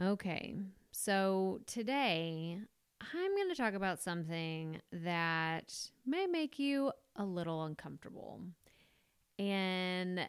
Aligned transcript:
Okay, 0.00 0.54
so 0.92 1.58
today 1.66 2.56
I'm 3.00 3.36
going 3.36 3.48
to 3.48 3.56
talk 3.56 3.74
about 3.74 4.00
something 4.00 4.80
that 4.92 5.74
may 6.06 6.28
make 6.28 6.56
you 6.60 6.92
a 7.16 7.24
little 7.24 7.64
uncomfortable. 7.64 8.40
And 9.40 10.20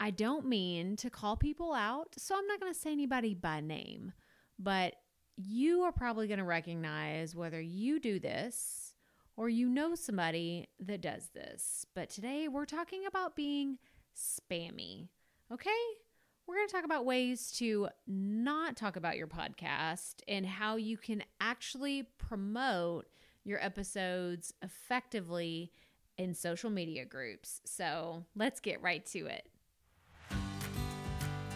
I 0.00 0.10
don't 0.10 0.46
mean 0.46 0.96
to 0.96 1.10
call 1.10 1.36
people 1.36 1.74
out, 1.74 2.08
so 2.18 2.36
I'm 2.36 2.48
not 2.48 2.58
going 2.58 2.72
to 2.72 2.78
say 2.78 2.90
anybody 2.90 3.34
by 3.34 3.60
name, 3.60 4.12
but 4.58 4.96
you 5.36 5.82
are 5.82 5.92
probably 5.92 6.26
going 6.26 6.38
to 6.38 6.44
recognize 6.44 7.36
whether 7.36 7.60
you 7.60 8.00
do 8.00 8.18
this 8.18 8.94
or 9.36 9.48
you 9.48 9.68
know 9.68 9.94
somebody 9.94 10.66
that 10.80 11.02
does 11.02 11.28
this. 11.32 11.86
But 11.94 12.10
today 12.10 12.48
we're 12.48 12.64
talking 12.64 13.06
about 13.06 13.36
being 13.36 13.78
spammy, 14.16 15.06
okay? 15.52 15.70
We're 16.48 16.54
going 16.54 16.68
to 16.68 16.74
talk 16.74 16.86
about 16.86 17.04
ways 17.04 17.52
to 17.58 17.88
not 18.06 18.74
talk 18.74 18.96
about 18.96 19.18
your 19.18 19.26
podcast 19.26 20.22
and 20.26 20.46
how 20.46 20.76
you 20.76 20.96
can 20.96 21.22
actually 21.42 22.04
promote 22.16 23.04
your 23.44 23.62
episodes 23.62 24.54
effectively 24.62 25.72
in 26.16 26.32
social 26.32 26.70
media 26.70 27.04
groups. 27.04 27.60
So 27.66 28.24
let's 28.34 28.60
get 28.60 28.80
right 28.80 29.04
to 29.08 29.26
it. 29.26 29.46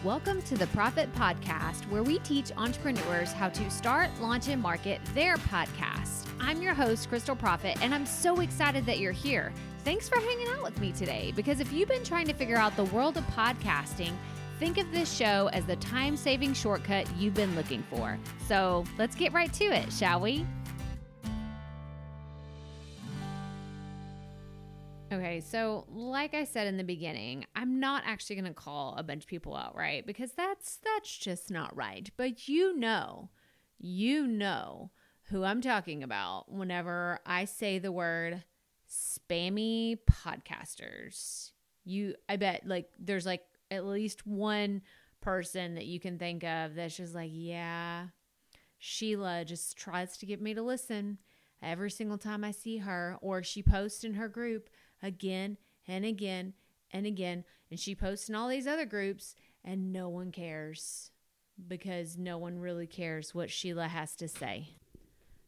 Welcome 0.03 0.43
to 0.43 0.55
the 0.55 0.67
Proffitt 0.67 1.11
Podcast, 1.13 1.89
where 1.89 2.03
we 2.03 2.19
teach 2.19 2.51
entrepreneurs 2.55 3.31
how 3.33 3.49
to 3.49 3.71
start, 3.71 4.11
launch, 4.21 4.47
and 4.47 4.61
market 4.61 5.01
their 5.15 5.37
podcast. 5.37 6.27
I'm 6.39 6.61
your 6.61 6.75
host, 6.75 7.09
Krystal 7.09 7.39
Proffitt, 7.39 7.81
and 7.81 7.95
I'm 7.95 8.05
so 8.05 8.41
excited 8.41 8.85
that 8.85 8.99
you're 8.99 9.11
here. 9.11 9.53
Thanks 9.79 10.07
for 10.07 10.17
hanging 10.19 10.49
out 10.49 10.61
with 10.61 10.79
me 10.79 10.91
today 10.91 11.33
because 11.35 11.59
if 11.59 11.73
you've 11.73 11.89
been 11.89 12.03
trying 12.03 12.27
to 12.27 12.33
figure 12.33 12.57
out 12.57 12.75
the 12.77 12.85
world 12.85 13.17
of 13.17 13.23
podcasting, 13.27 14.13
Think 14.59 14.77
of 14.77 14.91
this 14.91 15.11
show 15.11 15.49
as 15.51 15.65
the 15.65 15.75
time 15.77 16.15
saving 16.15 16.53
shortcut 16.53 17.07
you've 17.17 17.33
been 17.33 17.55
looking 17.55 17.83
for. 17.89 18.17
So 18.47 18.85
let's 18.97 19.15
get 19.15 19.33
right 19.33 19.51
to 19.53 19.65
it, 19.65 19.91
shall 19.91 20.19
we? 20.19 20.45
Okay, 25.11 25.41
so 25.41 25.85
like 25.89 26.33
I 26.33 26.43
said 26.43 26.67
in 26.67 26.77
the 26.77 26.83
beginning, 26.83 27.45
I'm 27.55 27.79
not 27.79 28.03
actually 28.05 28.35
going 28.35 28.47
to 28.47 28.53
call 28.53 28.95
a 28.97 29.03
bunch 29.03 29.23
of 29.23 29.29
people 29.29 29.55
out, 29.55 29.75
right? 29.75 30.05
Because 30.05 30.31
that's 30.31 30.79
that's 30.83 31.15
just 31.17 31.51
not 31.51 31.75
right. 31.75 32.09
But 32.17 32.47
you 32.47 32.75
know, 32.75 33.29
you 33.77 34.25
know 34.25 34.91
who 35.29 35.43
I'm 35.43 35.61
talking 35.61 36.03
about 36.03 36.51
whenever 36.51 37.19
I 37.25 37.45
say 37.45 37.77
the 37.79 37.91
word 37.91 38.43
spammy 38.89 39.97
podcasters. 40.09 41.51
You 41.85 42.15
I 42.27 42.37
bet 42.37 42.63
like 42.65 42.89
there's 42.97 43.25
like 43.25 43.43
at 43.73 43.85
least 43.85 44.25
one 44.25 44.81
person 45.21 45.75
that 45.75 45.85
you 45.85 45.99
can 45.99 46.17
think 46.17 46.43
of 46.43 46.75
that's 46.75 46.97
just 46.97 47.15
like, 47.15 47.31
yeah, 47.33 48.07
Sheila 48.77 49.45
just 49.45 49.77
tries 49.77 50.17
to 50.17 50.25
get 50.25 50.41
me 50.41 50.53
to 50.53 50.61
listen 50.61 51.17
every 51.61 51.89
single 51.89 52.17
time 52.17 52.43
I 52.43 52.51
see 52.51 52.77
her, 52.77 53.17
or 53.21 53.41
she 53.41 53.63
posts 53.63 54.03
in 54.03 54.15
her 54.15 54.27
group 54.27 54.69
again 55.01 55.57
and 55.87 56.05
again 56.05 56.53
and 56.91 57.05
again, 57.05 57.45
and 57.71 57.79
she 57.79 57.95
posts 57.95 58.29
in 58.29 58.35
all 58.35 58.49
these 58.49 58.67
other 58.67 58.85
groups, 58.85 59.35
and 59.63 59.91
no 59.91 60.09
one 60.09 60.31
cares 60.31 61.09
because 61.67 62.17
no 62.17 62.37
one 62.37 62.59
really 62.59 62.87
cares 62.87 63.33
what 63.33 63.49
Sheila 63.49 63.87
has 63.87 64.15
to 64.17 64.27
say. 64.27 64.75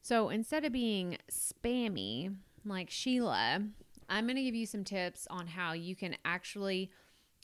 So 0.02 0.30
instead 0.30 0.64
of 0.66 0.72
being 0.72 1.18
spammy 1.32 2.36
like 2.64 2.90
Sheila, 2.90 3.62
I'm 4.08 4.26
going 4.26 4.36
to 4.36 4.44
give 4.44 4.56
you 4.56 4.66
some 4.66 4.84
tips 4.84 5.28
on 5.30 5.48
how 5.48 5.74
you 5.74 5.96
can 5.96 6.16
actually 6.24 6.92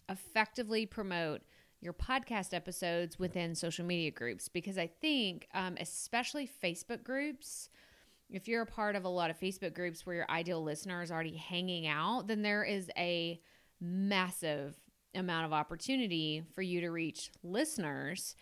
effectively 0.10 0.86
promote 0.86 1.42
your 1.82 1.94
podcast 1.94 2.54
episodes 2.54 3.18
within 3.18 3.56
social 3.56 3.86
media 3.86 4.12
groups 4.12 4.48
because 4.48 4.78
I 4.78 4.88
think, 4.88 5.48
um, 5.54 5.76
especially 5.80 6.50
Facebook 6.64 7.04
groups, 7.04 7.70
if 8.30 8.48
you're 8.48 8.62
a 8.62 8.68
part 8.68 8.96
of 8.96 9.04
a 9.04 9.10
lot 9.10 9.30
of 9.32 9.40
Facebook 9.40 9.74
groups 9.74 10.06
where 10.06 10.16
your 10.16 10.32
ideal 10.32 10.64
listener 10.64 11.02
is 11.02 11.12
already 11.12 11.36
hanging 11.36 11.88
out, 11.88 12.28
then 12.28 12.44
there 12.44 12.64
is 12.64 12.90
a 12.98 13.42
massive 13.80 14.80
amount 15.16 15.46
of 15.46 15.54
opportunity 15.54 16.44
for 16.54 16.62
you 16.62 16.82
to 16.82 16.92
reach 16.92 17.32
listeners, 17.44 18.36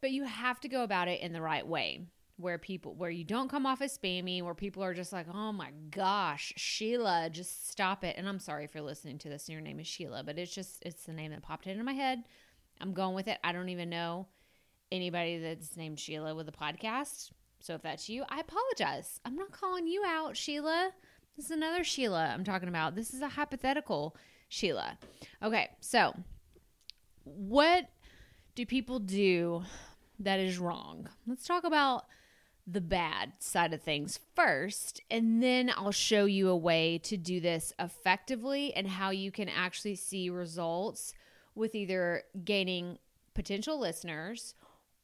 but 0.00 0.10
you 0.10 0.24
have 0.24 0.58
to 0.60 0.68
go 0.68 0.82
about 0.82 1.08
it 1.08 1.20
in 1.20 1.32
the 1.32 1.42
right 1.42 1.66
way 1.66 2.00
where 2.38 2.56
people 2.56 2.94
where 2.94 3.10
you 3.10 3.24
don't 3.24 3.48
come 3.48 3.66
off 3.66 3.82
as 3.82 3.98
spammy 3.98 4.42
where 4.42 4.54
people 4.54 4.82
are 4.82 4.94
just 4.94 5.12
like 5.12 5.26
oh 5.32 5.52
my 5.52 5.70
gosh 5.90 6.52
sheila 6.56 7.28
just 7.30 7.68
stop 7.68 8.04
it. 8.04 8.16
And 8.16 8.28
i'm 8.28 8.38
sorry 8.38 8.64
if 8.64 8.74
you're 8.74 8.84
listening 8.84 9.18
to 9.18 9.28
this 9.28 9.48
and 9.48 9.52
your 9.52 9.62
name 9.62 9.80
is 9.80 9.86
sheila 9.86 10.22
but 10.22 10.38
it's 10.38 10.54
just 10.54 10.82
it's 10.86 11.04
the 11.04 11.12
name 11.12 11.32
that 11.32 11.42
popped 11.42 11.66
into 11.66 11.84
my 11.84 11.92
head. 11.92 12.22
I'm 12.80 12.92
going 12.94 13.16
with 13.16 13.26
it. 13.26 13.38
I 13.42 13.50
don't 13.50 13.70
even 13.70 13.90
know 13.90 14.28
anybody 14.92 15.38
that's 15.38 15.76
named 15.76 15.98
sheila 15.98 16.34
with 16.34 16.48
a 16.48 16.52
podcast. 16.52 17.32
So 17.60 17.74
if 17.74 17.82
that's 17.82 18.08
you 18.08 18.24
i 18.28 18.40
apologize. 18.40 19.20
I'm 19.24 19.34
not 19.34 19.50
calling 19.50 19.88
you 19.88 20.04
out 20.06 20.36
sheila. 20.36 20.90
This 21.36 21.46
is 21.46 21.50
another 21.50 21.84
sheila 21.84 22.32
i'm 22.32 22.44
talking 22.44 22.68
about. 22.68 22.94
This 22.94 23.12
is 23.12 23.20
a 23.20 23.28
hypothetical 23.28 24.16
sheila. 24.48 24.96
Okay 25.42 25.70
so 25.80 26.14
what 27.24 27.88
do 28.54 28.64
people 28.64 28.98
do 28.98 29.62
that 30.20 30.40
is 30.40 30.58
wrong? 30.58 31.08
Let's 31.26 31.46
talk 31.46 31.64
about 31.64 32.06
the 32.70 32.80
bad 32.82 33.32
side 33.38 33.72
of 33.72 33.80
things 33.80 34.20
first, 34.36 35.00
and 35.10 35.42
then 35.42 35.72
I'll 35.74 35.90
show 35.90 36.26
you 36.26 36.50
a 36.50 36.56
way 36.56 36.98
to 37.04 37.16
do 37.16 37.40
this 37.40 37.72
effectively 37.78 38.74
and 38.74 38.86
how 38.86 39.10
you 39.10 39.32
can 39.32 39.48
actually 39.48 39.94
see 39.94 40.28
results 40.28 41.14
with 41.54 41.74
either 41.74 42.24
gaining 42.44 42.98
potential 43.32 43.80
listeners 43.80 44.54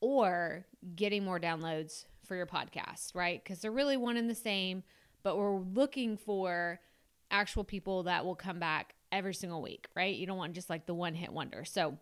or 0.00 0.66
getting 0.94 1.24
more 1.24 1.40
downloads 1.40 2.04
for 2.22 2.36
your 2.36 2.46
podcast, 2.46 3.14
right? 3.14 3.42
Because 3.42 3.60
they're 3.60 3.72
really 3.72 3.96
one 3.96 4.18
and 4.18 4.28
the 4.28 4.34
same, 4.34 4.82
but 5.22 5.38
we're 5.38 5.56
looking 5.56 6.18
for 6.18 6.80
actual 7.30 7.64
people 7.64 8.02
that 8.02 8.26
will 8.26 8.34
come 8.34 8.58
back 8.58 8.94
every 9.10 9.32
single 9.32 9.62
week, 9.62 9.88
right? 9.96 10.14
You 10.14 10.26
don't 10.26 10.36
want 10.36 10.52
just 10.52 10.68
like 10.68 10.84
the 10.84 10.94
one 10.94 11.14
hit 11.14 11.32
wonder. 11.32 11.64
So, 11.64 11.96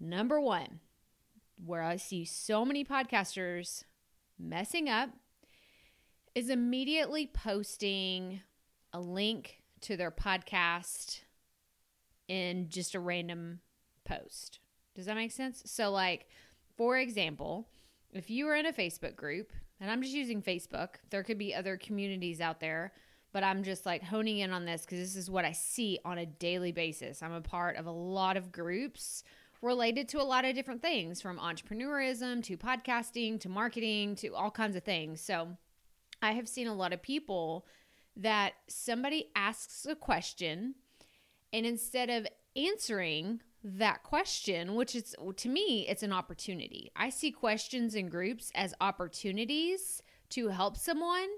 number 0.00 0.40
one, 0.40 0.80
where 1.64 1.82
I 1.82 1.96
see 1.96 2.24
so 2.24 2.64
many 2.64 2.84
podcasters 2.84 3.84
messing 4.38 4.88
up 4.88 5.10
is 6.34 6.50
immediately 6.50 7.26
posting 7.26 8.40
a 8.92 9.00
link 9.00 9.62
to 9.82 9.96
their 9.96 10.10
podcast 10.10 11.20
in 12.28 12.68
just 12.68 12.94
a 12.94 13.00
random 13.00 13.60
post. 14.04 14.60
Does 14.94 15.06
that 15.06 15.16
make 15.16 15.32
sense? 15.32 15.62
So, 15.66 15.90
like, 15.90 16.26
for 16.76 16.98
example, 16.98 17.68
if 18.12 18.30
you 18.30 18.48
are 18.48 18.56
in 18.56 18.66
a 18.66 18.72
Facebook 18.72 19.16
group, 19.16 19.52
and 19.80 19.90
I'm 19.90 20.02
just 20.02 20.14
using 20.14 20.40
Facebook, 20.40 20.96
there 21.10 21.22
could 21.22 21.38
be 21.38 21.54
other 21.54 21.76
communities 21.76 22.40
out 22.40 22.60
there, 22.60 22.92
but 23.32 23.42
I'm 23.42 23.64
just 23.64 23.84
like 23.84 24.02
honing 24.02 24.38
in 24.38 24.52
on 24.52 24.64
this 24.64 24.82
because 24.82 25.00
this 25.00 25.16
is 25.16 25.30
what 25.30 25.44
I 25.44 25.52
see 25.52 25.98
on 26.04 26.18
a 26.18 26.26
daily 26.26 26.72
basis. 26.72 27.22
I'm 27.22 27.32
a 27.32 27.40
part 27.40 27.76
of 27.76 27.86
a 27.86 27.90
lot 27.90 28.36
of 28.36 28.52
groups 28.52 29.24
related 29.64 30.08
to 30.10 30.20
a 30.20 30.22
lot 30.22 30.44
of 30.44 30.54
different 30.54 30.82
things 30.82 31.22
from 31.22 31.38
entrepreneurism 31.38 32.42
to 32.44 32.56
podcasting 32.56 33.40
to 33.40 33.48
marketing 33.48 34.14
to 34.16 34.28
all 34.34 34.50
kinds 34.50 34.76
of 34.76 34.84
things. 34.84 35.20
So 35.20 35.56
I 36.20 36.32
have 36.32 36.48
seen 36.48 36.66
a 36.66 36.74
lot 36.74 36.92
of 36.92 37.02
people 37.02 37.66
that 38.16 38.52
somebody 38.68 39.30
asks 39.34 39.86
a 39.86 39.96
question 39.96 40.74
and 41.52 41.64
instead 41.64 42.10
of 42.10 42.26
answering 42.54 43.40
that 43.64 44.02
question, 44.02 44.74
which 44.74 44.94
is 44.94 45.16
to 45.36 45.48
me, 45.48 45.86
it's 45.88 46.02
an 46.02 46.12
opportunity. 46.12 46.90
I 46.94 47.08
see 47.08 47.30
questions 47.30 47.94
in 47.94 48.08
groups 48.08 48.52
as 48.54 48.74
opportunities 48.80 50.02
to 50.30 50.48
help 50.48 50.76
someone 50.76 51.28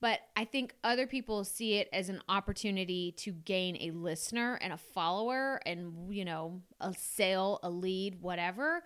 but 0.00 0.20
I 0.34 0.44
think 0.44 0.74
other 0.82 1.06
people 1.06 1.44
see 1.44 1.74
it 1.74 1.88
as 1.92 2.08
an 2.08 2.22
opportunity 2.28 3.12
to 3.18 3.32
gain 3.32 3.76
a 3.80 3.90
listener 3.90 4.58
and 4.62 4.72
a 4.72 4.78
follower 4.78 5.60
and, 5.66 6.14
you 6.14 6.24
know, 6.24 6.62
a 6.80 6.94
sale, 6.94 7.60
a 7.62 7.70
lead, 7.70 8.22
whatever. 8.22 8.82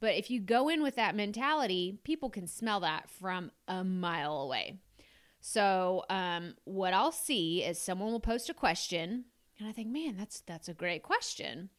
But 0.00 0.14
if 0.14 0.30
you 0.30 0.40
go 0.40 0.70
in 0.70 0.82
with 0.82 0.96
that 0.96 1.14
mentality, 1.14 1.98
people 2.04 2.30
can 2.30 2.46
smell 2.46 2.80
that 2.80 3.10
from 3.10 3.50
a 3.68 3.84
mile 3.84 4.40
away. 4.40 4.78
So, 5.42 6.04
um, 6.08 6.54
what 6.64 6.94
I'll 6.94 7.12
see 7.12 7.62
is 7.62 7.78
someone 7.78 8.10
will 8.10 8.20
post 8.20 8.50
a 8.50 8.54
question, 8.54 9.24
and 9.58 9.68
I 9.68 9.72
think, 9.72 9.88
man, 9.88 10.16
that's 10.16 10.40
that's 10.40 10.68
a 10.68 10.74
great 10.74 11.02
question. 11.02 11.70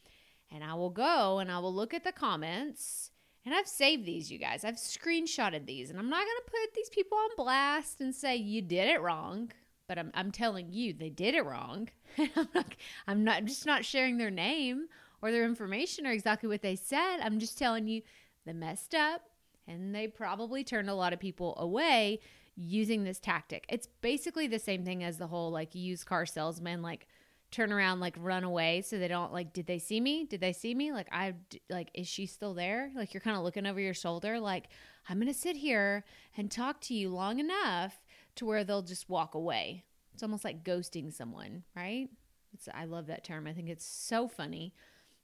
And 0.51 0.63
I 0.63 0.73
will 0.73 0.89
go 0.89 1.39
and 1.39 1.49
I 1.49 1.59
will 1.59 1.73
look 1.73 1.93
at 1.93 2.03
the 2.03 2.11
comments 2.11 3.10
and 3.45 3.55
I've 3.55 3.67
saved 3.67 4.05
these, 4.05 4.31
you 4.31 4.37
guys. 4.37 4.63
I've 4.63 4.75
screenshotted 4.75 5.65
these, 5.65 5.89
and 5.89 5.97
I'm 5.97 6.09
not 6.09 6.23
going 6.23 6.37
to 6.45 6.51
put 6.51 6.73
these 6.75 6.89
people 6.89 7.17
on 7.17 7.29
blast 7.35 8.01
and 8.01 8.13
say 8.13 8.35
you 8.35 8.61
did 8.61 8.89
it 8.89 9.01
wrong. 9.01 9.51
But 9.87 9.97
I'm, 9.97 10.11
I'm 10.13 10.31
telling 10.31 10.71
you, 10.71 10.93
they 10.93 11.09
did 11.09 11.35
it 11.35 11.43
wrong. 11.43 11.89
I'm, 12.17 12.47
not, 12.53 12.75
I'm 13.07 13.23
not 13.23 13.45
just 13.45 13.65
not 13.65 13.83
sharing 13.83 14.17
their 14.17 14.31
name 14.31 14.87
or 15.21 15.31
their 15.31 15.43
information 15.43 16.07
or 16.07 16.11
exactly 16.11 16.47
what 16.47 16.61
they 16.61 16.75
said. 16.75 17.17
I'm 17.21 17.39
just 17.39 17.57
telling 17.57 17.87
you 17.87 18.01
they 18.45 18.53
messed 18.53 18.95
up, 18.95 19.23
and 19.67 19.93
they 19.93 20.07
probably 20.07 20.63
turned 20.63 20.89
a 20.89 20.95
lot 20.95 21.13
of 21.13 21.19
people 21.19 21.55
away 21.57 22.19
using 22.55 23.03
this 23.03 23.19
tactic. 23.19 23.65
It's 23.69 23.87
basically 24.01 24.47
the 24.47 24.59
same 24.59 24.85
thing 24.85 25.03
as 25.03 25.17
the 25.17 25.27
whole 25.27 25.51
like 25.51 25.73
used 25.73 26.05
car 26.05 26.25
salesman, 26.25 26.81
like 26.81 27.07
turn 27.51 27.73
around 27.73 27.99
like 27.99 28.15
run 28.17 28.45
away 28.45 28.81
so 28.81 28.97
they 28.97 29.09
don't 29.09 29.33
like 29.33 29.53
did 29.53 29.67
they 29.67 29.77
see 29.77 29.99
me? 29.99 30.25
Did 30.25 30.39
they 30.39 30.53
see 30.53 30.73
me? 30.73 30.91
Like 30.93 31.07
i 31.11 31.33
like 31.69 31.89
is 31.93 32.07
she 32.07 32.25
still 32.25 32.53
there? 32.53 32.89
Like 32.95 33.13
you're 33.13 33.21
kind 33.21 33.37
of 33.37 33.43
looking 33.43 33.65
over 33.65 33.79
your 33.79 33.93
shoulder 33.93 34.39
like 34.39 34.69
i'm 35.09 35.19
gonna 35.19 35.33
sit 35.33 35.57
here 35.57 36.05
and 36.37 36.49
talk 36.49 36.79
to 36.81 36.93
you 36.93 37.09
long 37.09 37.39
enough 37.39 38.01
to 38.35 38.45
where 38.45 38.63
they'll 38.63 38.81
just 38.81 39.09
walk 39.09 39.35
away. 39.35 39.83
It's 40.13 40.23
almost 40.23 40.45
like 40.45 40.63
ghosting 40.63 41.13
someone 41.13 41.63
right? 41.75 42.09
It's 42.53 42.69
i 42.73 42.85
love 42.85 43.07
that 43.07 43.23
term. 43.23 43.47
I 43.47 43.53
think 43.53 43.69
it's 43.69 43.85
so 43.85 44.27
funny. 44.27 44.73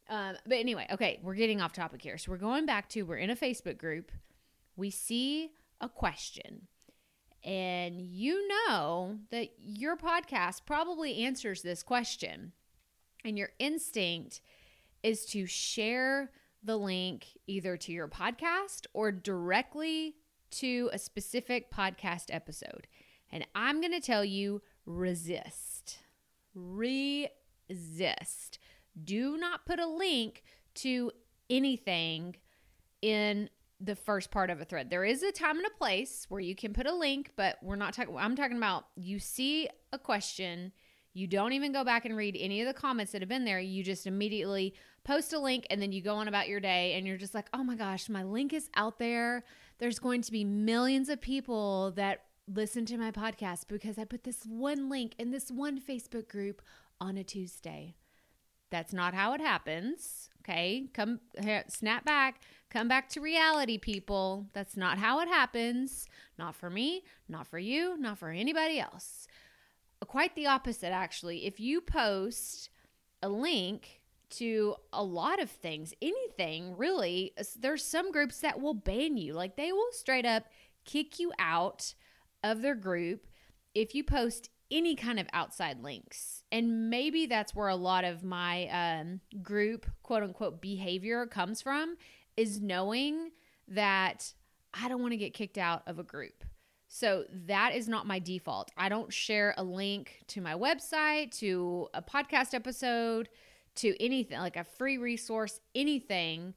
Um, 0.10 0.36
but 0.46 0.58
anyway 0.58 0.88
okay 0.92 1.20
we're 1.24 1.36
getting 1.36 1.62
off 1.62 1.72
topic 1.72 2.02
here. 2.02 2.18
So 2.18 2.32
we're 2.32 2.38
going 2.38 2.66
back 2.66 2.90
to 2.90 3.04
we're 3.04 3.18
in 3.18 3.30
a 3.30 3.36
facebook 3.36 3.78
group. 3.78 4.12
We 4.76 4.90
see 4.90 5.52
a 5.80 5.88
question 5.88 6.68
and 7.44 8.02
you 8.02 8.48
know 8.48 9.20
that 9.32 9.50
your 9.60 9.96
podcast 9.96 10.62
probably 10.66 11.24
answers 11.24 11.62
this 11.62 11.84
question. 11.84 12.54
And 13.24 13.38
your 13.38 13.50
instinct 13.60 14.42
is 15.04 15.26
to 15.28 15.46
share 15.46 16.32
the 16.64 16.78
link 16.78 17.28
either 17.48 17.78
to 17.78 17.92
your 17.92 18.08
podcast 18.08 18.86
or 18.94 19.12
directly 19.12 20.16
to 20.52 20.90
a 20.94 21.00
specific 21.00 21.72
podcast 21.72 22.26
episode. 22.30 22.88
And 23.32 23.46
I'm 23.56 23.82
going 23.82 23.94
to 23.94 24.00
tell 24.00 24.24
you 24.24 24.62
resist. 24.86 26.00
Resist. 26.54 27.30
Do 29.02 29.38
not 29.38 29.66
put 29.66 29.80
a 29.80 29.88
link 29.88 30.44
to 30.76 31.12
anything 31.50 32.36
in 33.02 33.50
the 33.80 33.96
first 33.96 34.32
part 34.32 34.50
of 34.50 34.60
a 34.60 34.66
thread. 34.66 34.90
There 34.90 35.06
is 35.06 35.22
a 35.22 35.32
time 35.32 35.58
and 35.58 35.66
a 35.66 35.78
place 35.78 36.26
where 36.30 36.42
you 36.42 36.56
can 36.56 36.74
put 36.74 36.88
a 36.88 36.94
link, 36.94 37.32
but 37.36 37.58
we're 37.62 37.76
not 37.76 37.94
talking 37.94 38.16
I'm 38.18 38.36
talking 38.36 38.58
about 38.58 38.86
you 38.96 39.20
see 39.20 39.70
a 39.94 40.00
question, 40.00 40.72
you 41.14 41.28
don't 41.28 41.54
even 41.54 41.72
go 41.72 41.84
back 41.84 42.06
and 42.06 42.16
read 42.16 42.36
any 42.40 42.62
of 42.62 42.68
the 42.68 42.74
comments 42.74 43.12
that 43.12 43.22
have 43.22 43.30
been 43.30 43.46
there. 43.46 43.60
You 43.60 43.84
just 43.84 44.08
immediately 44.08 44.74
post 45.04 45.34
a 45.34 45.40
link 45.40 45.68
and 45.70 45.82
then 45.82 45.92
you 45.92 46.02
go 46.02 46.16
on 46.16 46.28
about 46.28 46.48
your 46.48 46.60
day 46.60 46.94
and 46.94 47.06
you're 47.06 47.18
just 47.18 47.36
like, 47.36 47.48
"Oh 47.54 47.64
my 47.64 47.76
gosh, 47.76 48.10
my 48.10 48.24
link 48.24 48.52
is 48.54 48.70
out 48.76 49.00
there. 49.00 49.44
There's 49.78 50.00
going 50.00 50.22
to 50.24 50.32
be 50.32 50.44
millions 50.44 51.10
of 51.10 51.22
people 51.22 51.92
that 51.92 52.24
listen 52.48 52.86
to 52.88 52.98
my 52.98 53.12
podcast 53.12 53.68
because 53.68 53.98
I 53.98 54.06
put 54.06 54.24
this 54.24 54.44
one 54.46 54.90
link 54.90 55.14
in 55.20 55.32
this 55.32 55.52
one 55.52 55.80
Facebook 55.80 56.28
group 56.28 56.62
on 57.00 57.18
a 57.18 57.24
Tuesday." 57.24 57.96
That's 58.70 58.92
not 58.92 59.14
how 59.14 59.34
it 59.34 59.42
happens. 59.42 60.30
Okay? 60.42 60.90
Come 60.94 61.20
snap 61.68 62.06
back 62.06 62.42
Come 62.70 62.88
back 62.88 63.08
to 63.10 63.22
reality, 63.22 63.78
people. 63.78 64.48
That's 64.54 64.76
not 64.76 64.98
how 64.98 65.20
it 65.22 65.30
happens. 65.30 66.08
Not 66.38 66.56
for 66.56 66.70
me, 66.70 67.04
not 67.30 67.48
for 67.48 67.60
you, 67.60 67.98
not 67.98 68.18
for 68.18 68.30
anybody 68.30 68.80
else. 68.80 69.28
Quite 70.06 70.36
the 70.36 70.48
opposite, 70.48 70.92
actually. 70.92 71.46
If 71.46 71.60
you 71.60 71.82
post 71.82 72.70
a 73.24 73.30
link 73.30 74.02
to 74.30 74.76
a 74.92 75.04
lot 75.04 75.42
of 75.42 75.50
things, 75.50 75.94
anything 76.02 76.76
really, 76.76 77.34
there's 77.58 77.84
some 77.84 78.12
groups 78.12 78.42
that 78.42 78.60
will 78.60 78.74
ban 78.74 79.18
you. 79.18 79.34
Like 79.34 79.56
they 79.56 79.72
will 79.72 79.92
straight 79.92 80.26
up 80.26 80.44
kick 80.86 81.20
you 81.20 81.32
out 81.40 81.94
of 82.44 82.62
their 82.62 82.76
group 82.76 83.28
if 83.74 83.96
you 83.96 84.04
post 84.04 84.50
any 84.70 84.96
kind 84.96 85.20
of 85.20 85.28
outside 85.32 85.82
links. 85.82 86.44
And 86.52 86.90
maybe 86.90 87.26
that's 87.26 87.56
where 87.56 87.70
a 87.70 87.76
lot 87.76 88.04
of 88.04 88.24
my 88.24 88.68
um, 88.68 89.22
group, 89.42 89.86
quote 90.04 90.24
unquote, 90.24 90.62
behavior 90.62 91.26
comes 91.26 91.62
from 91.62 91.96
is 92.38 92.62
knowing 92.62 93.32
that 93.68 94.34
I 94.74 94.88
don't 94.88 95.02
want 95.02 95.12
to 95.12 95.18
get 95.18 95.34
kicked 95.34 95.58
out 95.58 95.84
of 95.88 96.00
a 96.00 96.04
group. 96.04 96.44
So 96.88 97.26
that 97.48 97.76
is 97.76 97.90
not 97.90 98.08
my 98.08 98.20
default. 98.20 98.72
I 98.78 98.88
don't 98.88 99.12
share 99.12 99.54
a 99.58 99.64
link 99.64 100.24
to 100.28 100.42
my 100.42 100.54
website, 100.54 101.38
to 101.40 101.90
a 101.94 102.02
podcast 102.02 102.54
episode, 102.54 103.28
to 103.76 104.02
anything 104.04 104.40
like 104.40 104.56
a 104.56 104.64
free 104.64 104.98
resource, 104.98 105.60
anything 105.76 106.54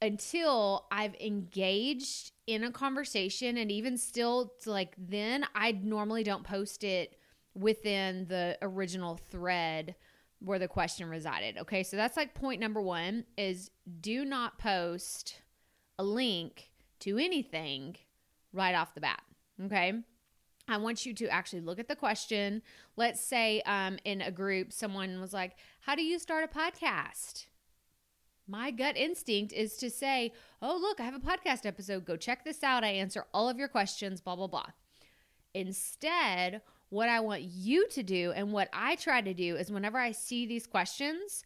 until 0.00 0.86
I've 0.90 1.14
engaged 1.14 2.32
in 2.48 2.64
a 2.64 2.72
conversation. 2.72 3.56
And 3.56 3.70
even 3.70 3.96
still, 3.96 4.52
like 4.66 4.94
then, 4.98 5.46
I 5.54 5.72
normally 5.72 6.24
don't 6.24 6.42
post 6.42 6.82
it 6.82 7.16
within 7.54 8.26
the 8.26 8.58
original 8.62 9.16
thread 9.30 9.94
where 10.44 10.58
the 10.58 10.68
question 10.68 11.08
resided. 11.08 11.58
Okay, 11.58 11.82
so 11.82 11.96
that's 11.96 12.16
like 12.16 12.34
point 12.34 12.60
number 12.60 12.80
one 12.80 13.24
is 13.36 13.70
do 14.00 14.24
not 14.24 14.58
post 14.58 15.40
a 15.98 16.04
link 16.04 16.70
to 17.00 17.18
anything 17.18 17.96
right 18.52 18.74
off 18.74 18.94
the 18.94 19.00
bat. 19.00 19.22
Okay. 19.64 19.92
I 20.68 20.76
want 20.76 21.04
you 21.04 21.12
to 21.14 21.28
actually 21.28 21.60
look 21.60 21.78
at 21.78 21.88
the 21.88 21.96
question. 21.96 22.62
Let's 22.96 23.20
say 23.20 23.62
um, 23.62 23.98
in 24.04 24.20
a 24.20 24.30
group, 24.30 24.72
someone 24.72 25.20
was 25.20 25.32
like, 25.32 25.56
How 25.80 25.94
do 25.94 26.02
you 26.02 26.18
start 26.18 26.44
a 26.44 26.58
podcast? 26.58 27.46
My 28.46 28.70
gut 28.70 28.96
instinct 28.96 29.52
is 29.52 29.76
to 29.78 29.90
say, 29.90 30.32
Oh, 30.60 30.78
look, 30.80 31.00
I 31.00 31.04
have 31.04 31.14
a 31.14 31.18
podcast 31.18 31.66
episode. 31.66 32.04
Go 32.04 32.16
check 32.16 32.44
this 32.44 32.62
out. 32.62 32.84
I 32.84 32.90
answer 32.90 33.26
all 33.34 33.48
of 33.48 33.58
your 33.58 33.68
questions, 33.68 34.20
blah, 34.20 34.36
blah, 34.36 34.46
blah. 34.46 34.66
Instead, 35.54 36.62
what 36.92 37.08
I 37.08 37.20
want 37.20 37.40
you 37.40 37.88
to 37.88 38.02
do 38.02 38.32
and 38.36 38.52
what 38.52 38.68
I 38.70 38.96
try 38.96 39.22
to 39.22 39.32
do 39.32 39.56
is 39.56 39.72
whenever 39.72 39.98
I 39.98 40.12
see 40.12 40.44
these 40.44 40.66
questions, 40.66 41.42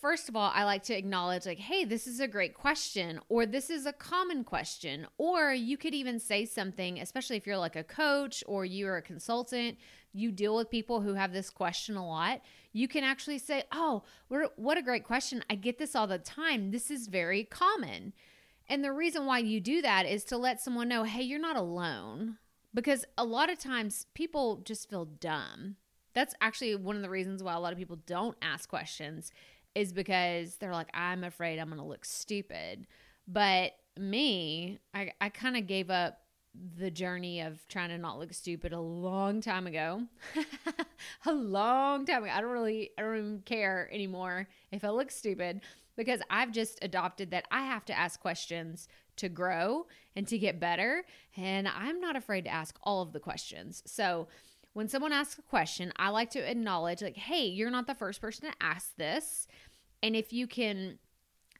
first 0.00 0.28
of 0.28 0.34
all, 0.34 0.50
I 0.52 0.64
like 0.64 0.82
to 0.84 0.98
acknowledge, 0.98 1.46
like, 1.46 1.60
hey, 1.60 1.84
this 1.84 2.08
is 2.08 2.18
a 2.18 2.26
great 2.26 2.54
question, 2.54 3.20
or 3.28 3.46
this 3.46 3.70
is 3.70 3.86
a 3.86 3.92
common 3.92 4.42
question. 4.42 5.06
Or 5.16 5.52
you 5.52 5.76
could 5.76 5.94
even 5.94 6.18
say 6.18 6.44
something, 6.44 6.98
especially 6.98 7.36
if 7.36 7.46
you're 7.46 7.56
like 7.56 7.76
a 7.76 7.84
coach 7.84 8.42
or 8.48 8.64
you're 8.64 8.96
a 8.96 9.02
consultant, 9.02 9.78
you 10.12 10.32
deal 10.32 10.56
with 10.56 10.70
people 10.70 11.02
who 11.02 11.14
have 11.14 11.32
this 11.32 11.50
question 11.50 11.94
a 11.94 12.04
lot. 12.04 12.40
You 12.72 12.88
can 12.88 13.04
actually 13.04 13.38
say, 13.38 13.62
oh, 13.70 14.02
what 14.26 14.76
a 14.76 14.82
great 14.82 15.04
question. 15.04 15.44
I 15.48 15.54
get 15.54 15.78
this 15.78 15.94
all 15.94 16.08
the 16.08 16.18
time. 16.18 16.72
This 16.72 16.90
is 16.90 17.06
very 17.06 17.44
common. 17.44 18.12
And 18.68 18.82
the 18.82 18.92
reason 18.92 19.24
why 19.24 19.38
you 19.38 19.60
do 19.60 19.82
that 19.82 20.04
is 20.06 20.24
to 20.24 20.36
let 20.36 20.60
someone 20.60 20.88
know, 20.88 21.04
hey, 21.04 21.22
you're 21.22 21.38
not 21.38 21.56
alone 21.56 22.38
because 22.74 23.04
a 23.18 23.24
lot 23.24 23.50
of 23.50 23.58
times 23.58 24.06
people 24.14 24.62
just 24.64 24.88
feel 24.88 25.04
dumb. 25.04 25.76
That's 26.14 26.34
actually 26.40 26.74
one 26.76 26.96
of 26.96 27.02
the 27.02 27.10
reasons 27.10 27.42
why 27.42 27.54
a 27.54 27.60
lot 27.60 27.72
of 27.72 27.78
people 27.78 27.98
don't 28.06 28.36
ask 28.42 28.68
questions 28.68 29.30
is 29.74 29.92
because 29.92 30.56
they're 30.56 30.72
like, 30.72 30.90
I'm 30.94 31.24
afraid 31.24 31.58
I'm 31.58 31.68
going 31.68 31.80
to 31.80 31.86
look 31.86 32.04
stupid. 32.04 32.86
But 33.28 33.72
me, 33.98 34.80
I, 34.92 35.12
I 35.20 35.28
kind 35.28 35.56
of 35.56 35.66
gave 35.66 35.90
up 35.90 36.18
the 36.76 36.90
journey 36.90 37.40
of 37.40 37.66
trying 37.68 37.90
to 37.90 37.98
not 37.98 38.18
look 38.18 38.32
stupid 38.32 38.72
a 38.72 38.80
long 38.80 39.40
time 39.40 39.66
ago. 39.66 40.02
a 41.26 41.32
long 41.32 42.04
time 42.04 42.24
ago. 42.24 42.32
I 42.34 42.40
don't 42.40 42.50
really, 42.50 42.90
I 42.98 43.02
don't 43.02 43.18
even 43.18 43.42
care 43.44 43.88
anymore 43.92 44.48
if 44.72 44.84
I 44.84 44.90
look 44.90 45.12
stupid 45.12 45.60
because 45.96 46.20
I've 46.28 46.50
just 46.50 46.78
adopted 46.82 47.30
that 47.30 47.46
I 47.50 47.62
have 47.62 47.84
to 47.86 47.98
ask 47.98 48.18
questions 48.20 48.88
to 49.16 49.28
grow 49.28 49.86
and 50.16 50.26
to 50.28 50.38
get 50.38 50.60
better. 50.60 51.04
And 51.36 51.68
I'm 51.68 52.00
not 52.00 52.16
afraid 52.16 52.44
to 52.44 52.50
ask 52.50 52.78
all 52.82 53.02
of 53.02 53.12
the 53.12 53.20
questions. 53.20 53.82
So 53.86 54.28
when 54.72 54.88
someone 54.88 55.12
asks 55.12 55.38
a 55.38 55.42
question, 55.42 55.92
I 55.96 56.10
like 56.10 56.30
to 56.30 56.50
acknowledge, 56.50 57.02
like, 57.02 57.16
hey, 57.16 57.46
you're 57.46 57.70
not 57.70 57.86
the 57.86 57.94
first 57.94 58.20
person 58.20 58.48
to 58.48 58.56
ask 58.60 58.94
this. 58.96 59.46
And 60.02 60.14
if 60.14 60.32
you 60.32 60.46
can, 60.46 60.98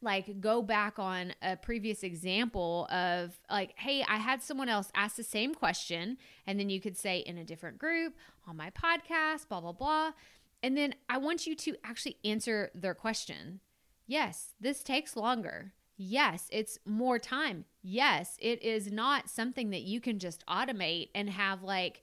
like 0.03 0.41
go 0.41 0.63
back 0.63 0.99
on 0.99 1.35
a 1.43 1.57
previous 1.57 2.03
example 2.03 2.87
of 2.91 3.39
like 3.51 3.75
hey 3.77 4.05
i 4.09 4.17
had 4.17 4.43
someone 4.43 4.69
else 4.69 4.91
ask 4.95 5.17
the 5.17 5.23
same 5.23 5.55
question 5.55 6.17
and 6.47 6.59
then 6.59 6.71
you 6.71 6.81
could 6.81 6.97
say 6.97 7.19
in 7.19 7.37
a 7.37 7.45
different 7.45 7.79
group 7.79 8.15
on 8.47 8.57
my 8.57 8.71
podcast 8.71 9.49
blah 9.49 9.61
blah 9.61 9.73
blah 9.73 10.13
and 10.63 10.77
then 10.77 10.95
i 11.09 11.19
want 11.19 11.47
you 11.47 11.55
to 11.55 11.77
actually 11.85 12.17
answer 12.25 12.71
their 12.75 12.95
question 12.95 13.61
yes 14.07 14.55
this 14.61 14.83
takes 14.83 15.17
longer 15.17 15.73
Yes, 16.03 16.49
it's 16.51 16.79
more 16.87 17.19
time. 17.19 17.67
Yes, 17.83 18.39
it 18.41 18.63
is 18.63 18.91
not 18.91 19.29
something 19.29 19.69
that 19.69 19.83
you 19.83 20.01
can 20.01 20.19
just 20.19 20.43
automate 20.47 21.11
and 21.15 21.29
have 21.29 21.63
like 21.63 22.03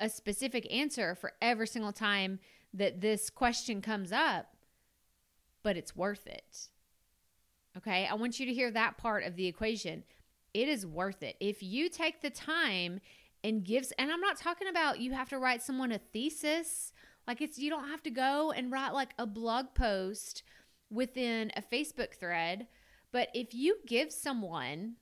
a 0.00 0.08
specific 0.08 0.66
answer 0.72 1.14
for 1.14 1.34
every 1.42 1.66
single 1.66 1.92
time 1.92 2.38
that 2.72 3.02
this 3.02 3.28
question 3.28 3.82
comes 3.82 4.10
up, 4.10 4.56
but 5.62 5.76
it's 5.76 5.94
worth 5.94 6.26
it. 6.26 6.70
Okay, 7.76 8.08
I 8.10 8.14
want 8.14 8.40
you 8.40 8.46
to 8.46 8.54
hear 8.54 8.70
that 8.70 8.96
part 8.96 9.22
of 9.24 9.36
the 9.36 9.46
equation. 9.46 10.04
It 10.54 10.66
is 10.66 10.86
worth 10.86 11.22
it. 11.22 11.36
If 11.38 11.62
you 11.62 11.90
take 11.90 12.22
the 12.22 12.30
time 12.30 13.02
and 13.44 13.62
gives 13.62 13.92
and 13.98 14.10
I'm 14.10 14.22
not 14.22 14.38
talking 14.38 14.68
about 14.68 15.00
you 15.00 15.12
have 15.12 15.28
to 15.28 15.38
write 15.38 15.62
someone 15.62 15.92
a 15.92 15.98
thesis, 15.98 16.94
like 17.26 17.42
it's 17.42 17.58
you 17.58 17.68
don't 17.68 17.88
have 17.88 18.02
to 18.04 18.10
go 18.10 18.50
and 18.52 18.72
write 18.72 18.94
like 18.94 19.12
a 19.18 19.26
blog 19.26 19.74
post 19.74 20.42
within 20.88 21.52
a 21.54 21.60
Facebook 21.60 22.14
thread 22.14 22.66
but 23.16 23.30
if 23.32 23.54
you 23.54 23.78
give 23.86 24.12
someone, 24.12 24.96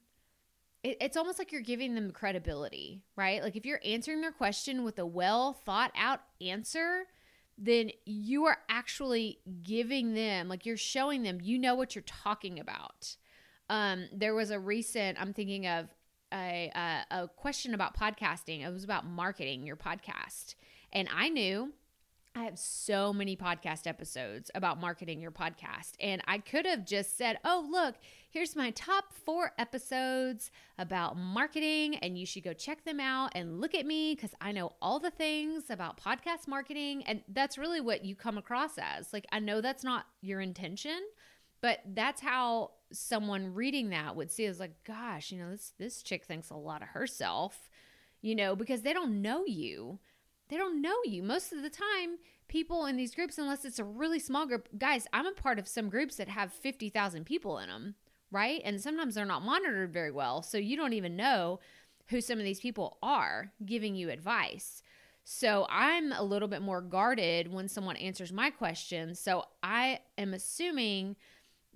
it, 0.84 0.98
it's 1.00 1.16
almost 1.16 1.36
like 1.36 1.50
you're 1.50 1.60
giving 1.60 1.96
them 1.96 2.12
credibility, 2.12 3.02
right? 3.16 3.42
Like 3.42 3.56
if 3.56 3.66
you're 3.66 3.80
answering 3.84 4.20
their 4.20 4.30
question 4.30 4.84
with 4.84 5.00
a 5.00 5.04
well 5.04 5.52
thought 5.52 5.90
out 5.96 6.20
answer, 6.40 7.06
then 7.58 7.90
you 8.04 8.44
are 8.44 8.58
actually 8.68 9.40
giving 9.64 10.14
them, 10.14 10.48
like 10.48 10.64
you're 10.64 10.76
showing 10.76 11.24
them, 11.24 11.40
you 11.42 11.58
know 11.58 11.74
what 11.74 11.96
you're 11.96 12.02
talking 12.02 12.60
about. 12.60 13.16
Um, 13.68 14.04
there 14.12 14.36
was 14.36 14.52
a 14.52 14.60
recent, 14.60 15.20
I'm 15.20 15.32
thinking 15.32 15.66
of 15.66 15.88
a, 16.32 16.70
a, 16.72 17.22
a 17.22 17.28
question 17.34 17.74
about 17.74 17.98
podcasting. 17.98 18.64
It 18.64 18.72
was 18.72 18.84
about 18.84 19.04
marketing 19.04 19.66
your 19.66 19.74
podcast. 19.74 20.54
And 20.92 21.08
I 21.12 21.30
knew 21.30 21.72
I 22.36 22.44
have 22.44 22.58
so 22.58 23.12
many 23.12 23.36
podcast 23.36 23.86
episodes 23.86 24.50
about 24.56 24.80
marketing 24.80 25.20
your 25.20 25.30
podcast. 25.30 25.92
And 26.00 26.20
I 26.26 26.38
could 26.38 26.66
have 26.66 26.84
just 26.84 27.16
said, 27.16 27.38
oh, 27.44 27.64
look, 27.70 27.94
here's 28.28 28.56
my 28.56 28.70
top 28.72 29.12
four 29.24 29.52
episodes 29.56 30.50
about 30.76 31.16
marketing, 31.16 31.94
and 31.96 32.18
you 32.18 32.26
should 32.26 32.42
go 32.42 32.52
check 32.52 32.84
them 32.84 32.98
out 32.98 33.30
and 33.36 33.60
look 33.60 33.72
at 33.72 33.86
me 33.86 34.16
because 34.16 34.32
I 34.40 34.50
know 34.50 34.72
all 34.82 34.98
the 34.98 35.12
things 35.12 35.70
about 35.70 36.00
podcast 36.00 36.48
marketing. 36.48 37.04
And 37.04 37.22
that's 37.28 37.56
really 37.56 37.80
what 37.80 38.04
you 38.04 38.16
come 38.16 38.36
across 38.36 38.78
as. 38.78 39.12
Like, 39.12 39.26
I 39.30 39.38
know 39.38 39.60
that's 39.60 39.84
not 39.84 40.06
your 40.20 40.40
intention, 40.40 41.00
but 41.60 41.82
that's 41.94 42.20
how 42.20 42.72
someone 42.92 43.54
reading 43.54 43.90
that 43.90 44.16
would 44.16 44.32
see 44.32 44.44
it 44.44 44.48
as 44.48 44.58
like, 44.58 44.82
gosh, 44.84 45.30
you 45.30 45.38
know, 45.38 45.52
this 45.52 45.72
this 45.78 46.02
chick 46.02 46.24
thinks 46.24 46.50
a 46.50 46.56
lot 46.56 46.82
of 46.82 46.88
herself, 46.88 47.70
you 48.22 48.34
know, 48.34 48.56
because 48.56 48.82
they 48.82 48.92
don't 48.92 49.22
know 49.22 49.44
you 49.46 50.00
they 50.48 50.56
don't 50.56 50.82
know 50.82 50.96
you. 51.04 51.22
Most 51.22 51.52
of 51.52 51.62
the 51.62 51.70
time, 51.70 52.18
people 52.48 52.86
in 52.86 52.96
these 52.96 53.14
groups, 53.14 53.38
unless 53.38 53.64
it's 53.64 53.78
a 53.78 53.84
really 53.84 54.18
small 54.18 54.46
group, 54.46 54.68
guys, 54.78 55.06
I'm 55.12 55.26
a 55.26 55.32
part 55.32 55.58
of 55.58 55.68
some 55.68 55.88
groups 55.88 56.16
that 56.16 56.28
have 56.28 56.52
50,000 56.52 57.24
people 57.24 57.58
in 57.58 57.68
them, 57.68 57.94
right? 58.30 58.60
And 58.64 58.80
sometimes 58.80 59.14
they're 59.14 59.24
not 59.24 59.42
monitored 59.42 59.92
very 59.92 60.10
well. 60.10 60.42
So 60.42 60.58
you 60.58 60.76
don't 60.76 60.92
even 60.92 61.16
know 61.16 61.60
who 62.08 62.20
some 62.20 62.38
of 62.38 62.44
these 62.44 62.60
people 62.60 62.98
are 63.02 63.52
giving 63.64 63.94
you 63.94 64.10
advice. 64.10 64.82
So 65.24 65.66
I'm 65.70 66.12
a 66.12 66.22
little 66.22 66.48
bit 66.48 66.60
more 66.60 66.82
guarded 66.82 67.50
when 67.50 67.66
someone 67.66 67.96
answers 67.96 68.32
my 68.32 68.50
questions. 68.50 69.18
So 69.18 69.44
I 69.62 70.00
am 70.18 70.34
assuming 70.34 71.16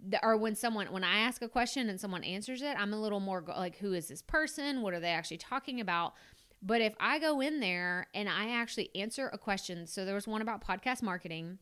that, 0.08 0.20
or 0.22 0.36
when 0.36 0.54
someone 0.54 0.92
when 0.92 1.02
I 1.02 1.20
ask 1.20 1.40
a 1.40 1.48
question 1.48 1.88
and 1.88 1.98
someone 1.98 2.22
answers 2.24 2.60
it, 2.60 2.76
I'm 2.78 2.92
a 2.92 3.00
little 3.00 3.20
more 3.20 3.42
like 3.48 3.78
who 3.78 3.94
is 3.94 4.08
this 4.08 4.20
person? 4.20 4.82
What 4.82 4.92
are 4.92 5.00
they 5.00 5.08
actually 5.08 5.38
talking 5.38 5.80
about? 5.80 6.12
But 6.60 6.80
if 6.80 6.94
I 6.98 7.18
go 7.18 7.40
in 7.40 7.60
there 7.60 8.08
and 8.14 8.28
I 8.28 8.50
actually 8.50 8.90
answer 8.94 9.30
a 9.32 9.38
question, 9.38 9.86
so 9.86 10.04
there 10.04 10.14
was 10.14 10.26
one 10.26 10.42
about 10.42 10.66
podcast 10.66 11.02
marketing, 11.02 11.58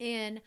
and 0.00 0.40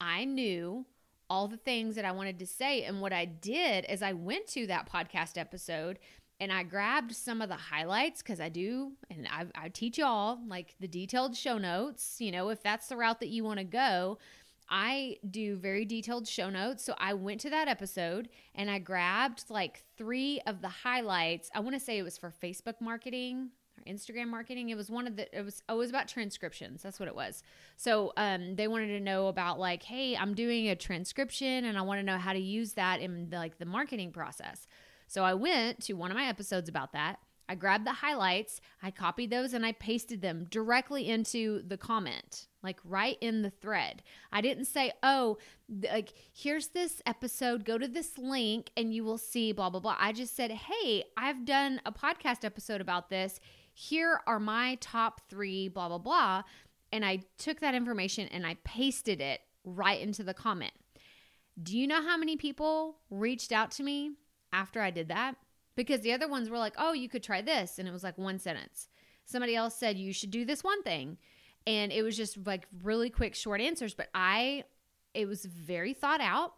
I 0.00 0.24
knew 0.24 0.86
all 1.28 1.48
the 1.48 1.56
things 1.56 1.96
that 1.96 2.04
I 2.04 2.12
wanted 2.12 2.38
to 2.38 2.46
say. 2.46 2.84
And 2.84 3.00
what 3.00 3.12
I 3.12 3.24
did 3.24 3.86
is 3.88 4.02
I 4.02 4.12
went 4.12 4.46
to 4.48 4.66
that 4.68 4.90
podcast 4.90 5.36
episode 5.36 5.98
and 6.38 6.52
I 6.52 6.62
grabbed 6.62 7.14
some 7.14 7.40
of 7.40 7.48
the 7.48 7.56
highlights 7.56 8.22
because 8.22 8.40
I 8.40 8.50
do, 8.50 8.92
and 9.10 9.26
I, 9.26 9.46
I 9.54 9.68
teach 9.70 9.96
y'all 9.96 10.38
like 10.46 10.74
the 10.78 10.88
detailed 10.88 11.34
show 11.34 11.56
notes. 11.56 12.16
You 12.20 12.30
know, 12.30 12.50
if 12.50 12.62
that's 12.62 12.88
the 12.88 12.96
route 12.96 13.20
that 13.20 13.30
you 13.30 13.42
want 13.42 13.58
to 13.58 13.64
go, 13.64 14.18
I 14.68 15.16
do 15.30 15.56
very 15.56 15.84
detailed 15.84 16.26
show 16.26 16.50
notes. 16.50 16.84
So 16.84 16.94
I 16.98 17.14
went 17.14 17.40
to 17.42 17.50
that 17.50 17.68
episode 17.68 18.28
and 18.54 18.70
I 18.70 18.78
grabbed 18.78 19.44
like 19.48 19.84
three 19.96 20.40
of 20.46 20.60
the 20.60 20.68
highlights. 20.68 21.50
I 21.54 21.60
want 21.60 21.74
to 21.74 21.80
say 21.80 21.98
it 21.98 22.02
was 22.02 22.18
for 22.18 22.32
Facebook 22.42 22.80
marketing 22.80 23.50
or 23.78 23.92
Instagram 23.92 24.28
marketing. 24.28 24.70
It 24.70 24.76
was 24.76 24.90
one 24.90 25.06
of 25.06 25.16
the 25.16 25.36
it 25.36 25.44
was 25.44 25.62
oh, 25.68 25.76
it 25.76 25.78
was 25.78 25.90
about 25.90 26.08
transcriptions. 26.08 26.82
That's 26.82 26.98
what 26.98 27.08
it 27.08 27.14
was. 27.14 27.42
So 27.76 28.12
um 28.16 28.56
they 28.56 28.68
wanted 28.68 28.88
to 28.88 29.00
know 29.00 29.28
about 29.28 29.60
like, 29.60 29.82
hey, 29.84 30.16
I'm 30.16 30.34
doing 30.34 30.68
a 30.68 30.76
transcription 30.76 31.64
and 31.64 31.78
I 31.78 31.82
want 31.82 32.00
to 32.00 32.04
know 32.04 32.18
how 32.18 32.32
to 32.32 32.40
use 32.40 32.72
that 32.72 33.00
in 33.00 33.30
the, 33.30 33.36
like 33.36 33.58
the 33.58 33.66
marketing 33.66 34.10
process. 34.12 34.66
So 35.06 35.22
I 35.22 35.34
went 35.34 35.80
to 35.84 35.92
one 35.92 36.10
of 36.10 36.16
my 36.16 36.26
episodes 36.26 36.68
about 36.68 36.92
that. 36.92 37.20
I 37.48 37.54
grabbed 37.54 37.86
the 37.86 37.92
highlights, 37.92 38.60
I 38.82 38.90
copied 38.90 39.30
those, 39.30 39.52
and 39.54 39.64
I 39.64 39.72
pasted 39.72 40.20
them 40.20 40.46
directly 40.50 41.08
into 41.08 41.62
the 41.66 41.76
comment, 41.76 42.48
like 42.66 42.80
right 42.84 43.16
in 43.20 43.40
the 43.40 43.50
thread. 43.50 44.02
I 44.30 44.42
didn't 44.42 44.66
say, 44.66 44.92
oh, 45.02 45.38
like, 45.82 46.12
here's 46.32 46.68
this 46.68 47.00
episode, 47.06 47.64
go 47.64 47.78
to 47.78 47.88
this 47.88 48.18
link, 48.18 48.70
and 48.76 48.92
you 48.92 49.04
will 49.04 49.16
see 49.16 49.52
blah, 49.52 49.70
blah, 49.70 49.80
blah. 49.80 49.96
I 49.98 50.12
just 50.12 50.36
said, 50.36 50.50
hey, 50.50 51.04
I've 51.16 51.46
done 51.46 51.80
a 51.86 51.92
podcast 51.92 52.44
episode 52.44 52.80
about 52.80 53.08
this. 53.08 53.40
Here 53.72 54.20
are 54.26 54.40
my 54.40 54.76
top 54.80 55.22
three, 55.30 55.68
blah, 55.68 55.88
blah, 55.88 55.98
blah. 55.98 56.42
And 56.92 57.04
I 57.04 57.20
took 57.38 57.60
that 57.60 57.74
information 57.74 58.28
and 58.28 58.46
I 58.46 58.56
pasted 58.64 59.20
it 59.20 59.40
right 59.64 60.00
into 60.00 60.22
the 60.22 60.34
comment. 60.34 60.72
Do 61.62 61.78
you 61.78 61.86
know 61.86 62.02
how 62.02 62.18
many 62.18 62.36
people 62.36 62.98
reached 63.08 63.50
out 63.50 63.70
to 63.72 63.82
me 63.82 64.12
after 64.52 64.82
I 64.82 64.90
did 64.90 65.08
that? 65.08 65.36
because 65.76 66.00
the 66.00 66.12
other 66.12 66.26
ones 66.26 66.50
were 66.50 66.58
like, 66.58 66.74
oh, 66.78 66.94
you 66.94 67.08
could 67.08 67.22
try 67.22 67.42
this. 67.42 67.78
And 67.78 67.86
it 67.86 67.92
was 67.92 68.02
like 68.02 68.18
one 68.18 68.38
sentence. 68.38 68.88
Somebody 69.24 69.54
else 69.54 69.76
said, 69.76 69.98
you 69.98 70.12
should 70.12 70.30
do 70.30 70.44
this 70.44 70.64
one 70.64 70.82
thing. 70.82 71.18
And 71.66 71.92
it 71.92 72.02
was 72.02 72.16
just 72.16 72.46
like 72.46 72.66
really 72.82 73.10
quick, 73.10 73.34
short 73.34 73.60
answers. 73.60 73.94
But 73.94 74.08
I, 74.14 74.64
it 75.14 75.26
was 75.26 75.44
very 75.44 75.94
thought 75.94 76.20
out. 76.20 76.54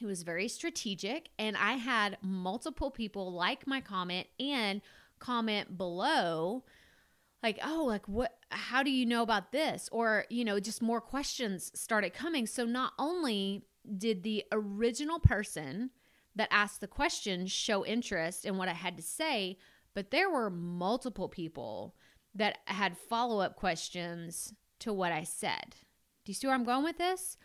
It 0.00 0.06
was 0.06 0.22
very 0.22 0.48
strategic. 0.48 1.30
And 1.38 1.56
I 1.56 1.72
had 1.72 2.18
multiple 2.22 2.90
people 2.90 3.32
like 3.32 3.66
my 3.66 3.80
comment 3.80 4.26
and 4.38 4.82
comment 5.18 5.78
below 5.78 6.62
like 7.42 7.58
oh 7.64 7.84
like 7.86 8.06
what 8.06 8.36
how 8.50 8.82
do 8.82 8.90
you 8.90 9.06
know 9.06 9.22
about 9.22 9.50
this 9.50 9.88
or 9.92 10.26
you 10.28 10.44
know 10.44 10.60
just 10.60 10.82
more 10.82 11.00
questions 11.00 11.70
started 11.74 12.12
coming 12.12 12.46
so 12.46 12.66
not 12.66 12.92
only 12.98 13.64
did 13.96 14.22
the 14.22 14.44
original 14.52 15.18
person 15.18 15.90
that 16.34 16.48
asked 16.50 16.80
the 16.80 16.86
question 16.86 17.46
show 17.46 17.84
interest 17.84 18.44
in 18.44 18.56
what 18.58 18.68
I 18.68 18.74
had 18.74 18.96
to 18.98 19.02
say, 19.02 19.58
but 19.94 20.10
there 20.10 20.30
were 20.30 20.50
multiple 20.50 21.28
people 21.28 21.94
that 22.36 22.58
had 22.66 22.96
follow 22.96 23.40
up 23.40 23.56
questions 23.56 24.52
to 24.80 24.92
what 24.92 25.12
I 25.12 25.24
said. 25.24 25.76
Do 26.24 26.30
you 26.30 26.34
see 26.34 26.46
where 26.46 26.54
I'm 26.54 26.64
going 26.64 26.84
with 26.84 26.98
this? 26.98 27.36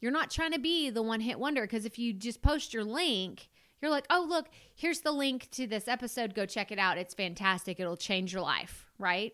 You're 0.00 0.12
not 0.12 0.30
trying 0.30 0.52
to 0.52 0.58
be 0.58 0.90
the 0.90 1.02
one 1.02 1.20
hit 1.20 1.38
wonder 1.38 1.62
because 1.62 1.84
if 1.84 1.98
you 1.98 2.12
just 2.12 2.42
post 2.42 2.74
your 2.74 2.84
link, 2.84 3.48
you're 3.80 3.90
like, 3.90 4.06
oh, 4.10 4.26
look, 4.28 4.48
here's 4.74 5.00
the 5.00 5.12
link 5.12 5.48
to 5.52 5.66
this 5.66 5.88
episode. 5.88 6.34
Go 6.34 6.46
check 6.46 6.72
it 6.72 6.78
out. 6.78 6.98
It's 6.98 7.14
fantastic. 7.14 7.78
It'll 7.78 7.96
change 7.96 8.32
your 8.32 8.42
life, 8.42 8.90
right? 8.98 9.32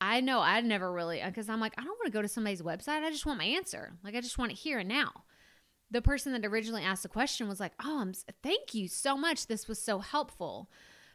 I 0.00 0.20
know 0.20 0.40
I 0.40 0.60
never 0.60 0.92
really, 0.92 1.22
because 1.24 1.48
I'm 1.48 1.60
like, 1.60 1.74
I 1.78 1.82
don't 1.82 1.98
want 1.98 2.06
to 2.06 2.12
go 2.12 2.22
to 2.22 2.28
somebody's 2.28 2.62
website. 2.62 3.02
I 3.02 3.10
just 3.10 3.26
want 3.26 3.38
my 3.38 3.44
answer. 3.44 3.92
Like, 4.02 4.14
I 4.14 4.20
just 4.20 4.38
want 4.38 4.52
it 4.52 4.58
here 4.58 4.78
and 4.78 4.88
now 4.88 5.24
the 5.92 6.02
person 6.02 6.32
that 6.32 6.44
originally 6.44 6.82
asked 6.82 7.02
the 7.02 7.08
question 7.08 7.48
was 7.48 7.60
like, 7.60 7.74
"Oh, 7.84 8.00
I'm 8.00 8.14
thank 8.42 8.74
you 8.74 8.88
so 8.88 9.16
much. 9.16 9.46
This 9.46 9.68
was 9.68 9.78
so 9.78 10.00
helpful." 10.00 10.70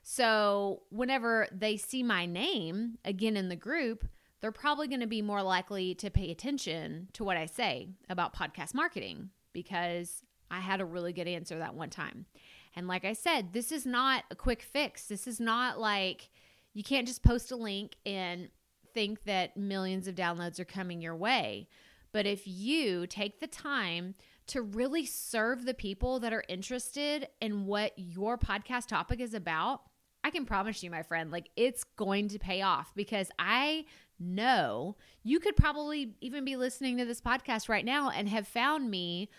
So, 0.09 0.83
whenever 0.89 1.49
they 1.51 1.75
see 1.75 2.01
my 2.01 2.25
name 2.25 2.97
again 3.03 3.35
in 3.35 3.49
the 3.49 3.57
group, 3.57 4.07
they're 4.39 4.53
probably 4.53 4.87
going 4.87 5.01
to 5.01 5.05
be 5.05 5.21
more 5.21 5.43
likely 5.43 5.95
to 5.95 6.09
pay 6.09 6.31
attention 6.31 7.09
to 7.11 7.25
what 7.25 7.35
I 7.35 7.45
say 7.45 7.89
about 8.09 8.33
podcast 8.33 8.73
marketing 8.73 9.31
because 9.51 10.23
I 10.49 10.61
had 10.61 10.79
a 10.79 10.85
really 10.85 11.11
good 11.11 11.27
answer 11.27 11.59
that 11.59 11.75
one 11.75 11.89
time. 11.89 12.25
And 12.73 12.87
like 12.87 13.03
I 13.03 13.11
said, 13.11 13.51
this 13.51 13.69
is 13.69 13.85
not 13.85 14.23
a 14.31 14.35
quick 14.35 14.61
fix. 14.61 15.07
This 15.07 15.27
is 15.27 15.41
not 15.41 15.77
like 15.77 16.29
you 16.73 16.83
can't 16.83 17.05
just 17.05 17.21
post 17.21 17.51
a 17.51 17.57
link 17.57 17.97
and 18.05 18.47
think 18.93 19.25
that 19.25 19.57
millions 19.57 20.07
of 20.07 20.15
downloads 20.15 20.57
are 20.57 20.65
coming 20.65 21.01
your 21.01 21.17
way. 21.17 21.67
But 22.13 22.25
if 22.25 22.47
you 22.47 23.07
take 23.07 23.41
the 23.41 23.47
time 23.47 24.15
to 24.47 24.61
really 24.61 25.05
serve 25.05 25.65
the 25.65 25.73
people 25.73 26.21
that 26.21 26.31
are 26.31 26.45
interested 26.47 27.27
in 27.41 27.65
what 27.65 27.91
your 27.97 28.37
podcast 28.37 28.87
topic 28.87 29.19
is 29.19 29.33
about, 29.33 29.81
I 30.27 30.29
can 30.29 30.45
promise 30.45 30.83
you, 30.83 30.91
my 30.91 31.03
friend, 31.03 31.31
like 31.31 31.49
it's 31.55 31.85
going 31.85 32.27
to 32.27 32.37
pay 32.37 32.61
off 32.61 32.91
because 32.97 33.31
I 33.39 33.85
know 34.19 34.97
you 35.23 35.39
could 35.39 35.55
probably 35.55 36.15
even 36.19 36.43
be 36.43 36.57
listening 36.57 36.97
to 36.97 37.05
this 37.05 37.21
podcast 37.21 37.69
right 37.69 37.85
now 37.85 38.09
and 38.09 38.27
have 38.27 38.45
found 38.45 38.91
me 38.91 39.29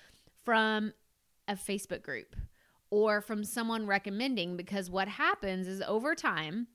from 0.46 0.94
a 1.46 1.56
Facebook 1.56 2.02
group 2.02 2.34
or 2.88 3.20
from 3.20 3.44
someone 3.44 3.86
recommending 3.86 4.56
because 4.56 4.88
what 4.88 5.08
happens 5.08 5.68
is 5.68 5.82
over 5.86 6.14
time, 6.14 6.68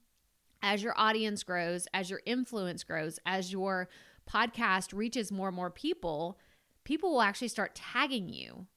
as 0.62 0.84
your 0.84 0.94
audience 0.96 1.42
grows, 1.42 1.88
as 1.92 2.12
your 2.12 2.22
influence 2.28 2.84
grows, 2.84 3.18
as 3.26 3.52
your 3.52 3.90
podcast 4.30 4.96
reaches 4.96 5.32
more 5.32 5.48
and 5.48 5.58
more 5.58 5.72
people, 5.72 6.38
people 6.84 7.14
will 7.14 7.22
actually 7.24 7.48
start 7.48 7.74
tagging 7.74 8.30
you. 8.30 8.68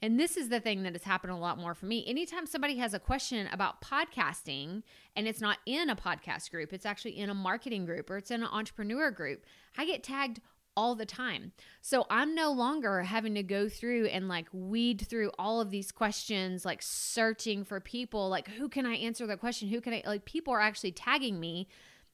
And 0.00 0.18
this 0.18 0.36
is 0.36 0.48
the 0.48 0.60
thing 0.60 0.84
that 0.84 0.92
has 0.92 1.02
happened 1.02 1.32
a 1.32 1.36
lot 1.36 1.58
more 1.58 1.74
for 1.74 1.86
me. 1.86 2.04
Anytime 2.06 2.46
somebody 2.46 2.76
has 2.76 2.94
a 2.94 3.00
question 3.00 3.48
about 3.52 3.80
podcasting 3.80 4.82
and 5.16 5.26
it's 5.26 5.40
not 5.40 5.58
in 5.66 5.90
a 5.90 5.96
podcast 5.96 6.50
group, 6.50 6.72
it's 6.72 6.86
actually 6.86 7.18
in 7.18 7.30
a 7.30 7.34
marketing 7.34 7.84
group 7.84 8.08
or 8.08 8.16
it's 8.16 8.30
in 8.30 8.42
an 8.42 8.48
entrepreneur 8.50 9.10
group, 9.10 9.44
I 9.76 9.84
get 9.84 10.04
tagged 10.04 10.40
all 10.76 10.94
the 10.94 11.06
time. 11.06 11.50
So 11.80 12.06
I'm 12.08 12.36
no 12.36 12.52
longer 12.52 13.02
having 13.02 13.34
to 13.34 13.42
go 13.42 13.68
through 13.68 14.06
and 14.06 14.28
like 14.28 14.46
weed 14.52 15.04
through 15.08 15.32
all 15.36 15.60
of 15.60 15.70
these 15.70 15.90
questions, 15.90 16.64
like 16.64 16.80
searching 16.82 17.64
for 17.64 17.80
people, 17.80 18.28
like 18.28 18.46
who 18.46 18.68
can 18.68 18.86
I 18.86 18.94
answer 18.94 19.26
the 19.26 19.36
question? 19.36 19.68
Who 19.68 19.80
can 19.80 19.92
I 19.92 20.04
like 20.06 20.24
people 20.24 20.54
are 20.54 20.60
actually 20.60 20.92
tagging 20.92 21.40
me 21.40 21.66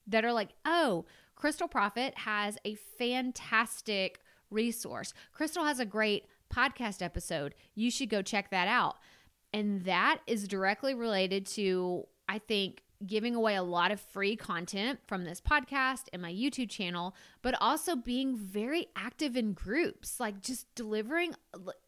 that 0.06 0.24
are 0.24 0.32
like, 0.32 0.50
"Oh, 0.64 1.04
Krystal 1.38 1.70
Proffitt 1.70 2.14
has 2.14 2.56
a 2.64 2.74
fantastic 2.74 4.20
resource. 4.50 5.12
Krystal 5.38 5.66
has 5.66 5.80
a 5.80 5.84
great 5.84 6.24
podcast 6.54 7.02
episode. 7.02 7.54
You 7.74 7.90
should 7.90 8.10
go 8.10 8.22
check 8.22 8.50
that 8.50 8.68
out. 8.68 8.96
And 9.52 9.84
that 9.84 10.20
is 10.26 10.48
directly 10.48 10.94
related 10.94 11.46
to, 11.46 12.06
I 12.28 12.38
think, 12.38 12.82
giving 13.06 13.34
away 13.34 13.54
a 13.54 13.62
lot 13.62 13.90
of 13.90 14.00
free 14.00 14.36
content 14.36 14.98
from 15.06 15.24
this 15.24 15.40
podcast 15.40 16.04
and 16.12 16.22
my 16.22 16.32
YouTube 16.32 16.70
channel, 16.70 17.14
but 17.42 17.54
also 17.60 17.96
being 17.96 18.36
very 18.36 18.86
active 18.96 19.36
in 19.36 19.52
groups, 19.52 20.18
like 20.18 20.40
just 20.40 20.72
delivering, 20.74 21.34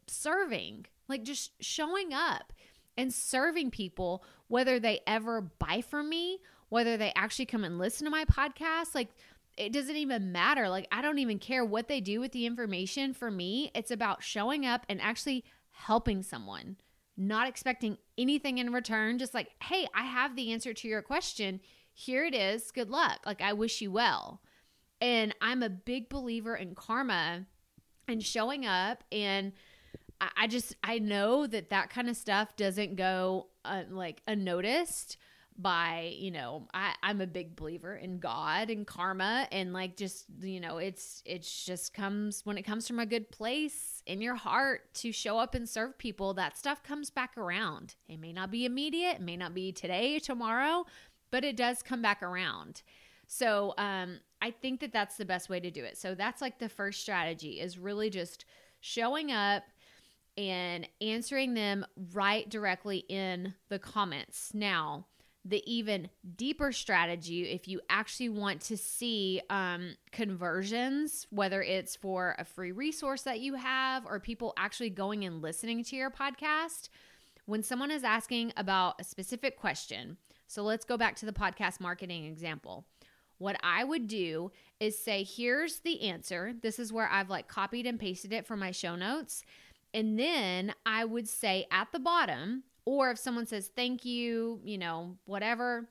serving, 0.06 0.87
like 1.08 1.23
just 1.23 1.52
showing 1.61 2.12
up 2.12 2.52
and 2.96 3.12
serving 3.12 3.70
people, 3.70 4.25
whether 4.49 4.78
they 4.78 5.00
ever 5.06 5.40
buy 5.40 5.80
from 5.80 6.08
me, 6.08 6.38
whether 6.68 6.96
they 6.96 7.12
actually 7.16 7.46
come 7.46 7.64
and 7.64 7.78
listen 7.78 8.04
to 8.04 8.11
my 8.11 8.25
podcast. 8.25 8.94
Like, 8.94 9.11
it 9.56 9.72
doesn't 9.72 9.96
even 9.96 10.32
matter. 10.32 10.68
Like, 10.68 10.86
I 10.92 11.02
don't 11.02 11.18
even 11.18 11.38
care 11.38 11.64
what 11.64 11.88
they 11.88 12.00
do 12.00 12.20
with 12.20 12.32
the 12.32 12.46
information. 12.46 13.14
For 13.14 13.30
me, 13.30 13.70
it's 13.75 13.90
about 13.90 14.22
showing 14.22 14.66
up 14.66 14.84
and 14.88 15.00
actually 15.00 15.44
helping 15.70 16.22
someone, 16.22 16.76
not 17.16 17.48
expecting 17.48 17.98
anything 18.18 18.58
in 18.58 18.72
return. 18.72 19.18
Just 19.18 19.34
like, 19.34 19.48
hey, 19.62 19.86
I 19.94 20.04
have 20.04 20.36
the 20.36 20.52
answer 20.52 20.75
to 20.75 20.88
your 20.88 21.02
question. 21.02 21.60
Here 21.92 22.25
it 22.25 22.34
is. 22.34 22.70
Good 22.70 22.90
luck. 22.90 23.20
Like, 23.25 23.40
I 23.40 23.54
wish 23.54 23.80
you 23.80 23.90
well. 23.90 24.42
And 25.00 25.34
I'm 25.40 25.62
a 25.62 25.70
big 25.70 26.08
believer 26.08 26.54
in 26.54 26.75
karma 26.75 27.46
and 28.08 28.22
showing 28.22 28.66
up. 28.66 29.04
And 29.10 29.52
I 30.36 30.46
just, 30.46 30.75
I 30.82 30.98
know 30.98 31.46
that 31.46 31.70
that 31.70 31.90
kind 31.90 32.08
of 32.08 32.16
stuff 32.16 32.56
doesn't 32.56 32.96
go 32.96 33.48
uh, 33.64 33.82
like 33.90 34.22
unnoticed 34.26 35.18
by 35.58 36.12
you 36.16 36.30
know 36.30 36.68
I, 36.75 36.94
i'm 37.02 37.20
a 37.20 37.26
big 37.26 37.56
believer 37.56 37.96
in 37.96 38.18
god 38.18 38.68
and 38.68 38.86
karma 38.86 39.48
and 39.50 39.72
like 39.72 39.96
just 39.96 40.26
you 40.40 40.60
know 40.60 40.78
it's 40.78 41.22
it's 41.25 41.64
just 41.64 41.94
comes 41.94 42.42
when 42.44 42.58
it 42.58 42.62
comes 42.62 42.86
from 42.86 42.98
a 42.98 43.06
good 43.06 43.30
place 43.30 44.02
in 44.06 44.20
your 44.20 44.34
heart 44.34 44.92
to 44.94 45.12
show 45.12 45.38
up 45.38 45.54
and 45.54 45.68
serve 45.68 45.96
people 45.98 46.34
that 46.34 46.56
stuff 46.56 46.82
comes 46.82 47.10
back 47.10 47.36
around. 47.36 47.96
It 48.08 48.20
may 48.20 48.32
not 48.32 48.50
be 48.50 48.64
immediate 48.66 49.16
it 49.16 49.22
may 49.22 49.36
not 49.36 49.54
be 49.54 49.72
today 49.72 50.18
tomorrow 50.18 50.84
but 51.30 51.44
it 51.44 51.56
does 51.56 51.82
come 51.82 52.02
back 52.02 52.22
around. 52.22 52.82
So 53.26 53.75
um 53.78 54.20
i 54.42 54.50
think 54.50 54.80
that 54.80 54.92
that's 54.92 55.16
the 55.16 55.25
best 55.25 55.48
way 55.48 55.60
to 55.60 55.70
do 55.70 55.84
it. 55.84 55.96
So 55.96 56.14
that's 56.14 56.42
like 56.42 56.58
the 56.58 56.68
first 56.68 57.00
strategy 57.00 57.60
is 57.60 57.78
really 57.78 58.10
just 58.10 58.44
showing 58.80 59.32
up 59.32 59.62
and 60.36 60.86
answering 61.00 61.54
them 61.54 61.86
right 62.12 62.48
directly 62.48 62.98
in 63.08 63.54
the 63.70 63.78
comments. 63.78 64.52
Now 64.52 65.06
the 65.48 65.62
even 65.72 66.08
deeper 66.36 66.72
strategy 66.72 67.44
if 67.44 67.68
you 67.68 67.80
actually 67.88 68.28
want 68.28 68.60
to 68.62 68.76
see 68.76 69.40
um, 69.48 69.94
conversions, 70.10 71.26
whether 71.30 71.62
it's 71.62 71.94
for 71.94 72.34
a 72.38 72.44
free 72.44 72.72
resource 72.72 73.22
that 73.22 73.40
you 73.40 73.54
have 73.54 74.04
or 74.06 74.18
people 74.18 74.52
actually 74.56 74.90
going 74.90 75.24
and 75.24 75.42
listening 75.42 75.84
to 75.84 75.96
your 75.96 76.10
podcast. 76.10 76.88
When 77.44 77.62
someone 77.62 77.92
is 77.92 78.02
asking 78.02 78.52
about 78.56 79.00
a 79.00 79.04
specific 79.04 79.56
question, 79.56 80.16
so 80.48 80.62
let's 80.62 80.84
go 80.84 80.96
back 80.96 81.14
to 81.16 81.26
the 81.26 81.32
podcast 81.32 81.80
marketing 81.80 82.24
example. 82.24 82.84
What 83.38 83.56
I 83.62 83.84
would 83.84 84.08
do 84.08 84.50
is 84.80 84.98
say, 84.98 85.22
here's 85.22 85.80
the 85.80 86.02
answer. 86.02 86.54
This 86.60 86.78
is 86.78 86.92
where 86.92 87.08
I've 87.08 87.30
like 87.30 87.46
copied 87.46 87.86
and 87.86 88.00
pasted 88.00 88.32
it 88.32 88.46
from 88.46 88.58
my 88.60 88.72
show 88.72 88.96
notes. 88.96 89.44
And 89.94 90.18
then 90.18 90.74
I 90.84 91.04
would 91.04 91.28
say 91.28 91.66
at 91.70 91.92
the 91.92 91.98
bottom, 91.98 92.64
or 92.87 93.11
if 93.11 93.19
someone 93.19 93.47
says 93.47 93.71
thank 93.76 94.07
you, 94.07 94.61
you 94.64 94.78
know, 94.78 95.19
whatever, 95.26 95.88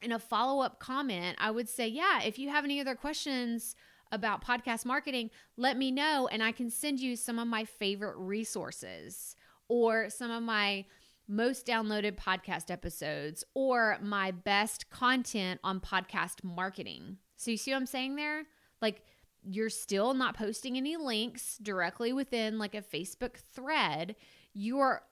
in 0.00 0.12
a 0.12 0.18
follow 0.20 0.62
up 0.62 0.78
comment, 0.78 1.36
I 1.40 1.50
would 1.50 1.68
say, 1.68 1.88
yeah, 1.88 2.22
if 2.22 2.38
you 2.38 2.50
have 2.50 2.64
any 2.64 2.80
other 2.80 2.94
questions 2.94 3.74
about 4.12 4.44
podcast 4.44 4.84
marketing, 4.84 5.30
let 5.56 5.76
me 5.76 5.90
know 5.90 6.28
and 6.30 6.42
I 6.42 6.52
can 6.52 6.70
send 6.70 7.00
you 7.00 7.16
some 7.16 7.38
of 7.38 7.48
my 7.48 7.64
favorite 7.64 8.16
resources 8.16 9.34
or 9.68 10.08
some 10.08 10.30
of 10.30 10.42
my 10.42 10.84
most 11.26 11.66
downloaded 11.66 12.16
podcast 12.16 12.70
episodes 12.70 13.44
or 13.54 13.98
my 14.00 14.30
best 14.30 14.88
content 14.88 15.60
on 15.62 15.80
podcast 15.80 16.42
marketing. 16.42 17.18
So 17.36 17.50
you 17.50 17.56
see 17.56 17.72
what 17.72 17.78
I'm 17.78 17.86
saying 17.86 18.16
there? 18.16 18.44
Like 18.80 19.02
you're 19.42 19.70
still 19.70 20.14
not 20.14 20.36
posting 20.36 20.76
any 20.76 20.96
links 20.96 21.58
directly 21.58 22.12
within 22.12 22.58
like 22.58 22.74
a 22.74 22.82
Facebook 22.82 23.36
thread. 23.36 24.16
You're 24.54 25.02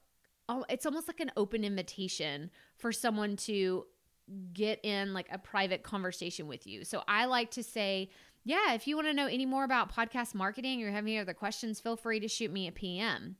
it's 0.69 0.85
almost 0.85 1.07
like 1.07 1.19
an 1.19 1.31
open 1.35 1.63
invitation 1.63 2.49
for 2.75 2.91
someone 2.91 3.35
to 3.35 3.85
get 4.53 4.83
in 4.83 5.13
like 5.13 5.27
a 5.31 5.37
private 5.37 5.83
conversation 5.83 6.47
with 6.47 6.67
you. 6.67 6.83
So 6.83 7.03
I 7.07 7.25
like 7.25 7.51
to 7.51 7.63
say, 7.63 8.09
yeah, 8.43 8.73
if 8.73 8.87
you 8.87 8.95
want 8.95 9.07
to 9.07 9.13
know 9.13 9.27
any 9.27 9.45
more 9.45 9.63
about 9.63 9.93
podcast 9.93 10.33
marketing 10.33 10.83
or 10.83 10.91
have 10.91 11.03
any 11.03 11.17
other 11.17 11.33
questions, 11.33 11.79
feel 11.79 11.97
free 11.97 12.19
to 12.19 12.27
shoot 12.27 12.51
me 12.51 12.67
a 12.67 12.71
PM. 12.71 13.35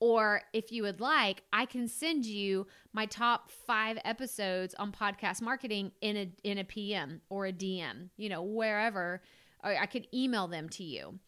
Or 0.00 0.42
if 0.52 0.72
you 0.72 0.82
would 0.82 1.00
like, 1.00 1.44
I 1.52 1.64
can 1.64 1.86
send 1.86 2.26
you 2.26 2.66
my 2.92 3.06
top 3.06 3.50
five 3.50 3.98
episodes 4.04 4.74
on 4.74 4.90
podcast 4.90 5.40
marketing 5.40 5.92
in 6.00 6.16
a 6.16 6.32
in 6.42 6.58
a 6.58 6.64
PM 6.64 7.20
or 7.28 7.46
a 7.46 7.52
DM, 7.52 8.08
you 8.16 8.28
know, 8.28 8.42
wherever. 8.42 9.22
I 9.62 9.86
could 9.86 10.08
email 10.12 10.48
them 10.48 10.68
to 10.70 10.82
you. 10.82 11.20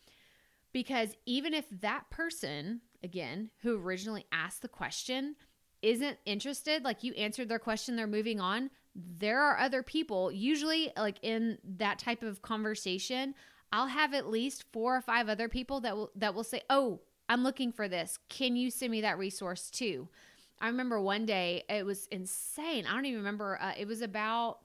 Because 0.72 1.14
even 1.24 1.54
if 1.54 1.66
that 1.70 2.10
person 2.10 2.80
again, 3.04 3.50
who 3.62 3.78
originally 3.78 4.26
asked 4.32 4.62
the 4.62 4.68
question 4.68 5.36
isn't 5.82 6.18
interested, 6.24 6.82
like 6.82 7.04
you 7.04 7.12
answered 7.12 7.48
their 7.48 7.58
question, 7.58 7.94
they're 7.94 8.06
moving 8.06 8.40
on, 8.40 8.70
there 8.94 9.40
are 9.40 9.58
other 9.58 9.82
people, 9.82 10.32
usually 10.32 10.92
like 10.96 11.18
in 11.22 11.58
that 11.76 11.98
type 11.98 12.22
of 12.22 12.42
conversation, 12.42 13.34
I'll 13.72 13.88
have 13.88 14.14
at 14.14 14.30
least 14.30 14.64
four 14.72 14.96
or 14.96 15.00
five 15.00 15.28
other 15.28 15.48
people 15.48 15.80
that 15.80 15.96
will 15.96 16.12
that 16.14 16.32
will 16.32 16.44
say, 16.44 16.62
"Oh, 16.70 17.00
I'm 17.28 17.42
looking 17.42 17.72
for 17.72 17.88
this. 17.88 18.18
Can 18.28 18.54
you 18.54 18.70
send 18.70 18.92
me 18.92 19.00
that 19.00 19.18
resource 19.18 19.68
too?" 19.68 20.08
I 20.60 20.68
remember 20.68 21.00
one 21.00 21.26
day 21.26 21.64
it 21.68 21.84
was 21.84 22.06
insane. 22.06 22.86
I 22.86 22.94
don't 22.94 23.06
even 23.06 23.18
remember. 23.18 23.58
Uh, 23.60 23.72
it 23.76 23.88
was 23.88 24.00
about. 24.00 24.60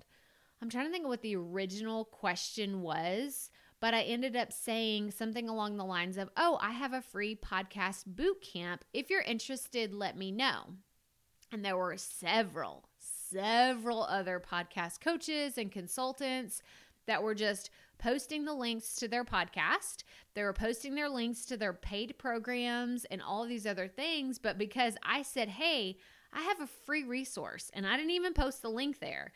I'm 0.61 0.69
trying 0.69 0.85
to 0.85 0.91
think 0.91 1.05
of 1.05 1.09
what 1.09 1.23
the 1.23 1.37
original 1.37 2.05
question 2.05 2.81
was, 2.81 3.49
but 3.79 3.93
I 3.93 4.01
ended 4.01 4.35
up 4.35 4.51
saying 4.51 5.11
something 5.11 5.47
along 5.47 5.77
the 5.77 5.85
lines 5.85 6.17
of, 6.17 6.29
Oh, 6.35 6.57
I 6.61 6.71
have 6.71 6.93
a 6.93 7.01
free 7.01 7.35
podcast 7.35 8.05
boot 8.05 8.41
camp. 8.41 8.83
If 8.93 9.09
you're 9.09 9.21
interested, 9.21 9.93
let 9.93 10.17
me 10.17 10.31
know. 10.31 10.75
And 11.51 11.63
there 11.63 11.77
were 11.77 11.97
several, 11.97 12.89
several 12.99 14.03
other 14.03 14.39
podcast 14.39 15.01
coaches 15.01 15.57
and 15.57 15.71
consultants 15.71 16.61
that 17.07 17.23
were 17.23 17.33
just 17.33 17.71
posting 17.97 18.45
the 18.45 18.53
links 18.53 18.95
to 18.95 19.07
their 19.07 19.25
podcast. 19.25 20.03
They 20.35 20.43
were 20.43 20.53
posting 20.53 20.93
their 20.95 21.09
links 21.09 21.45
to 21.45 21.57
their 21.57 21.73
paid 21.73 22.17
programs 22.17 23.05
and 23.05 23.21
all 23.21 23.45
these 23.45 23.65
other 23.65 23.87
things. 23.87 24.39
But 24.39 24.57
because 24.57 24.95
I 25.03 25.23
said, 25.23 25.49
Hey, 25.49 25.97
I 26.31 26.41
have 26.43 26.61
a 26.61 26.67
free 26.85 27.03
resource 27.03 27.71
and 27.73 27.87
I 27.87 27.95
didn't 27.97 28.11
even 28.11 28.33
post 28.33 28.61
the 28.61 28.69
link 28.69 28.99
there. 28.99 29.31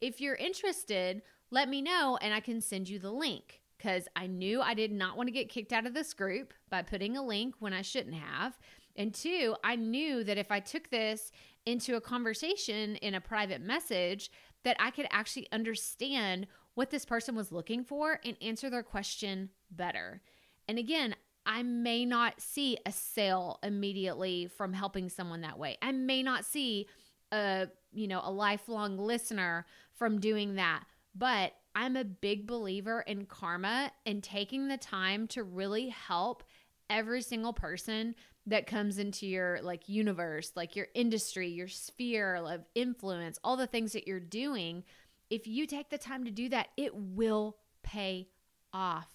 If 0.00 0.20
you're 0.20 0.36
interested, 0.36 1.22
let 1.50 1.68
me 1.68 1.82
know 1.82 2.18
and 2.22 2.32
I 2.32 2.40
can 2.40 2.60
send 2.60 2.88
you 2.88 2.98
the 2.98 3.10
link 3.10 3.60
because 3.78 4.08
I 4.16 4.26
knew 4.26 4.60
I 4.60 4.74
did 4.74 4.92
not 4.92 5.16
want 5.16 5.28
to 5.28 5.32
get 5.32 5.48
kicked 5.48 5.72
out 5.72 5.86
of 5.86 5.94
this 5.94 6.12
group 6.12 6.52
by 6.68 6.82
putting 6.82 7.16
a 7.16 7.24
link 7.24 7.54
when 7.60 7.72
I 7.72 7.82
shouldn't 7.82 8.16
have. 8.16 8.58
And 8.96 9.14
two, 9.14 9.54
I 9.62 9.76
knew 9.76 10.24
that 10.24 10.38
if 10.38 10.50
I 10.50 10.58
took 10.60 10.90
this 10.90 11.30
into 11.64 11.94
a 11.96 12.00
conversation 12.00 12.96
in 12.96 13.14
a 13.14 13.20
private 13.20 13.60
message, 13.60 14.30
that 14.64 14.76
I 14.80 14.90
could 14.90 15.06
actually 15.10 15.46
understand 15.52 16.48
what 16.74 16.90
this 16.90 17.04
person 17.04 17.36
was 17.36 17.52
looking 17.52 17.84
for 17.84 18.20
and 18.24 18.36
answer 18.42 18.68
their 18.68 18.82
question 18.82 19.50
better. 19.70 20.20
And 20.66 20.78
again, 20.78 21.14
I 21.46 21.62
may 21.62 22.04
not 22.04 22.40
see 22.40 22.76
a 22.84 22.92
sale 22.92 23.58
immediately 23.62 24.48
from 24.48 24.72
helping 24.72 25.08
someone 25.08 25.40
that 25.42 25.58
way. 25.58 25.78
I 25.80 25.92
may 25.92 26.22
not 26.22 26.44
see 26.44 26.88
a, 27.32 27.68
you 27.92 28.08
know, 28.08 28.20
a 28.22 28.30
lifelong 28.30 28.98
listener 28.98 29.64
from 29.94 30.20
doing 30.20 30.56
that. 30.56 30.84
But 31.14 31.54
I'm 31.74 31.96
a 31.96 32.04
big 32.04 32.46
believer 32.46 33.00
in 33.00 33.26
karma 33.26 33.92
and 34.04 34.22
taking 34.22 34.68
the 34.68 34.76
time 34.76 35.26
to 35.28 35.42
really 35.44 35.88
help 35.88 36.44
every 36.90 37.22
single 37.22 37.52
person 37.52 38.14
that 38.46 38.66
comes 38.66 38.98
into 38.98 39.26
your 39.26 39.60
like 39.62 39.88
universe, 39.88 40.52
like 40.56 40.74
your 40.74 40.88
industry, 40.94 41.48
your 41.48 41.68
sphere 41.68 42.36
of 42.36 42.64
influence, 42.74 43.38
all 43.44 43.56
the 43.56 43.66
things 43.66 43.92
that 43.92 44.08
you're 44.08 44.20
doing. 44.20 44.84
If 45.30 45.46
you 45.46 45.66
take 45.66 45.90
the 45.90 45.98
time 45.98 46.24
to 46.24 46.30
do 46.30 46.48
that, 46.48 46.68
it 46.76 46.94
will 46.94 47.58
pay 47.82 48.28
off. 48.72 49.08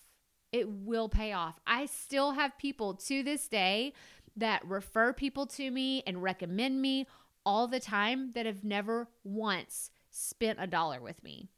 It 0.51 0.69
will 0.69 1.09
pay 1.09 1.33
off. 1.33 1.59
I 1.65 1.87
still 1.87 2.33
have 2.33 2.57
people 2.59 2.93
to 2.93 3.23
this 3.23 3.47
day 3.47 3.93
that 4.37 4.65
refer 4.65 5.13
people 5.13 5.47
to 5.47 5.71
me 5.71 6.03
and 6.05 6.21
recommend 6.21 6.81
me 6.81 7.07
all 7.45 7.67
the 7.67 7.79
time 7.79 8.31
that 8.33 8.45
have 8.45 8.63
never 8.63 9.07
once 9.23 9.89
spent 10.11 10.59
a 10.61 10.67
dollar 10.67 11.01
with 11.01 11.23
me. 11.23 11.49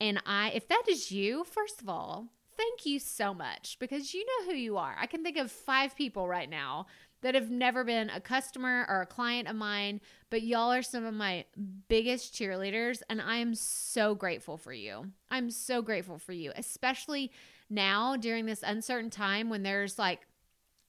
And 0.00 0.22
I, 0.24 0.50
if 0.54 0.66
that 0.68 0.84
is 0.88 1.12
you, 1.12 1.44
first 1.44 1.82
of 1.82 1.88
all, 1.88 2.28
thank 2.56 2.86
you 2.86 2.98
so 2.98 3.34
much 3.34 3.76
because 3.78 4.14
you 4.14 4.24
know 4.24 4.50
who 4.50 4.56
you 4.56 4.76
are. 4.76 4.96
I 4.98 5.06
can 5.06 5.22
think 5.22 5.36
of 5.36 5.50
five 5.50 5.96
people 5.96 6.26
right 6.26 6.48
now 6.48 6.86
that 7.22 7.34
have 7.34 7.50
never 7.50 7.84
been 7.84 8.08
a 8.10 8.20
customer 8.20 8.86
or 8.88 9.02
a 9.02 9.06
client 9.06 9.46
of 9.48 9.56
mine, 9.56 10.00
but 10.30 10.42
y'all 10.42 10.72
are 10.72 10.82
some 10.82 11.04
of 11.04 11.14
my 11.14 11.44
biggest 11.88 12.34
cheerleaders. 12.34 13.02
And 13.10 13.20
I 13.20 13.36
am 13.36 13.54
so 13.54 14.14
grateful 14.14 14.56
for 14.56 14.72
you. 14.72 15.10
I'm 15.30 15.50
so 15.50 15.82
grateful 15.82 16.18
for 16.18 16.32
you, 16.32 16.52
especially 16.56 17.30
now 17.68 18.16
during 18.16 18.46
this 18.46 18.62
uncertain 18.62 19.10
time 19.10 19.50
when 19.50 19.62
there's 19.62 19.98
like 19.98 20.26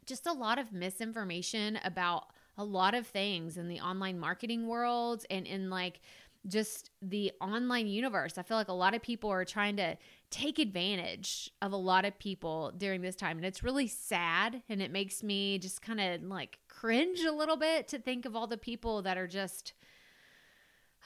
just 0.05 0.25
a 0.25 0.33
lot 0.33 0.57
of 0.57 0.71
misinformation 0.71 1.79
about 1.83 2.27
a 2.57 2.63
lot 2.63 2.93
of 2.93 3.07
things 3.07 3.57
in 3.57 3.67
the 3.67 3.79
online 3.79 4.19
marketing 4.19 4.67
world 4.67 5.25
and 5.29 5.47
in 5.47 5.69
like 5.69 6.01
just 6.47 6.89
the 7.01 7.31
online 7.39 7.87
universe. 7.87 8.37
I 8.37 8.43
feel 8.43 8.57
like 8.57 8.67
a 8.67 8.73
lot 8.73 8.95
of 8.95 9.01
people 9.01 9.29
are 9.29 9.45
trying 9.45 9.77
to 9.77 9.97
take 10.29 10.59
advantage 10.59 11.51
of 11.61 11.71
a 11.71 11.77
lot 11.77 12.05
of 12.05 12.17
people 12.17 12.71
during 12.75 13.01
this 13.01 13.15
time. 13.15 13.37
And 13.37 13.45
it's 13.45 13.63
really 13.63 13.87
sad. 13.87 14.63
And 14.67 14.81
it 14.81 14.91
makes 14.91 15.21
me 15.21 15.59
just 15.59 15.81
kind 15.81 15.99
of 15.99 16.23
like 16.23 16.59
cringe 16.67 17.21
a 17.21 17.31
little 17.31 17.57
bit 17.57 17.87
to 17.89 17.99
think 17.99 18.25
of 18.25 18.35
all 18.35 18.47
the 18.47 18.57
people 18.57 19.01
that 19.03 19.17
are 19.17 19.27
just. 19.27 19.73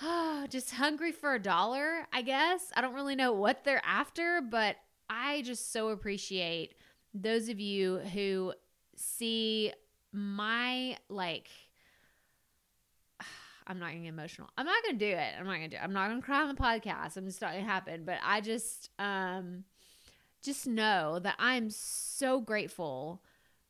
oh, 0.01 0.45
just 0.49 0.71
hungry 0.71 1.11
for 1.11 1.35
a 1.35 1.39
dollar, 1.39 2.07
I 2.13 2.21
guess. 2.21 2.71
I 2.75 2.81
don't 2.81 2.93
really 2.93 3.15
know 3.15 3.33
what 3.33 3.63
they're 3.63 3.85
after, 3.85 4.41
but 4.41 4.77
I 5.09 5.41
just 5.41 5.71
so 5.71 5.89
appreciate 5.89 6.75
those 7.13 7.49
of 7.49 7.59
you 7.59 7.99
who 7.99 8.53
see 8.95 9.71
my 10.11 10.97
like 11.09 11.49
I'm 13.67 13.79
not 13.79 13.87
getting 13.91 14.05
emotional. 14.05 14.49
I'm 14.57 14.65
not 14.65 14.83
gonna 14.83 14.97
do 14.97 15.07
it. 15.07 15.33
I'm 15.39 15.45
not 15.45 15.53
gonna 15.55 15.69
do 15.69 15.77
it. 15.77 15.83
I'm 15.83 15.93
not 15.93 16.09
gonna 16.09 16.21
cry 16.21 16.41
on 16.41 16.49
the 16.49 16.61
podcast. 16.61 17.17
I'm 17.17 17.25
just 17.25 17.41
not 17.41 17.53
gonna 17.53 17.65
happen. 17.65 18.03
But 18.05 18.19
I 18.23 18.41
just 18.41 18.89
um 18.99 19.63
just 20.43 20.67
know 20.67 21.19
that 21.19 21.35
I'm 21.39 21.69
so 21.71 22.39
grateful 22.39 23.23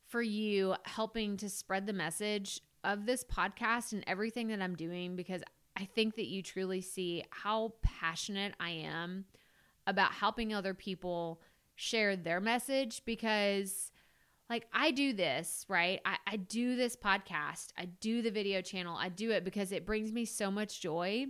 for 0.08 0.22
you 0.22 0.74
helping 0.84 1.36
to 1.38 1.48
spread 1.48 1.86
the 1.86 1.92
message 1.92 2.60
of 2.84 3.06
this 3.06 3.24
podcast 3.24 3.92
and 3.92 4.04
everything 4.06 4.48
that 4.48 4.62
I'm 4.62 4.76
doing 4.76 5.16
because 5.16 5.42
I 5.76 5.84
think 5.84 6.16
that 6.16 6.26
you 6.26 6.42
truly 6.42 6.80
see 6.80 7.24
how 7.30 7.74
passionate 7.82 8.54
I 8.60 8.70
am 8.70 9.24
about 9.86 10.12
helping 10.12 10.54
other 10.54 10.74
people 10.74 11.40
share 11.74 12.16
their 12.16 12.40
message 12.40 13.02
because 13.04 13.90
like 14.48 14.66
I 14.72 14.90
do 14.90 15.12
this, 15.12 15.64
right? 15.68 16.00
I, 16.04 16.16
I 16.26 16.36
do 16.36 16.76
this 16.76 16.96
podcast, 16.96 17.68
I 17.76 17.86
do 17.86 18.22
the 18.22 18.30
video 18.30 18.60
channel, 18.60 18.96
I 18.96 19.08
do 19.08 19.30
it 19.30 19.44
because 19.44 19.72
it 19.72 19.86
brings 19.86 20.12
me 20.12 20.24
so 20.24 20.50
much 20.50 20.80
joy. 20.80 21.26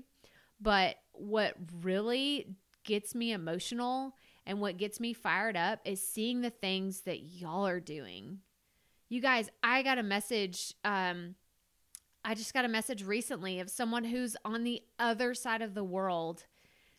But 0.61 0.96
what 1.12 1.55
really 1.83 2.57
gets 2.85 3.14
me 3.14 3.33
emotional 3.33 4.14
and 4.46 4.61
what 4.61 4.76
gets 4.76 5.00
me 5.00 5.12
fired 5.12 5.57
up 5.57 5.81
is 5.85 6.07
seeing 6.07 6.40
the 6.40 6.50
things 6.50 7.00
that 7.02 7.20
y'all 7.20 7.66
are 7.66 7.81
doing. 7.81 8.38
You 9.09 9.20
guys, 9.20 9.50
I 9.62 9.83
got 9.83 9.98
a 9.98 10.02
message. 10.02 10.74
Um, 10.85 11.35
I 12.24 12.35
just 12.35 12.55
got 12.55 12.64
a 12.64 12.68
message 12.68 13.05
recently 13.05 13.61
of 13.61 13.70
someone 13.70 14.05
who's 14.05 14.37
on 14.44 14.64
the 14.64 14.83
other 14.98 15.35
side 15.35 15.62
of 15.62 15.74
the 15.74 15.85
world 15.85 16.46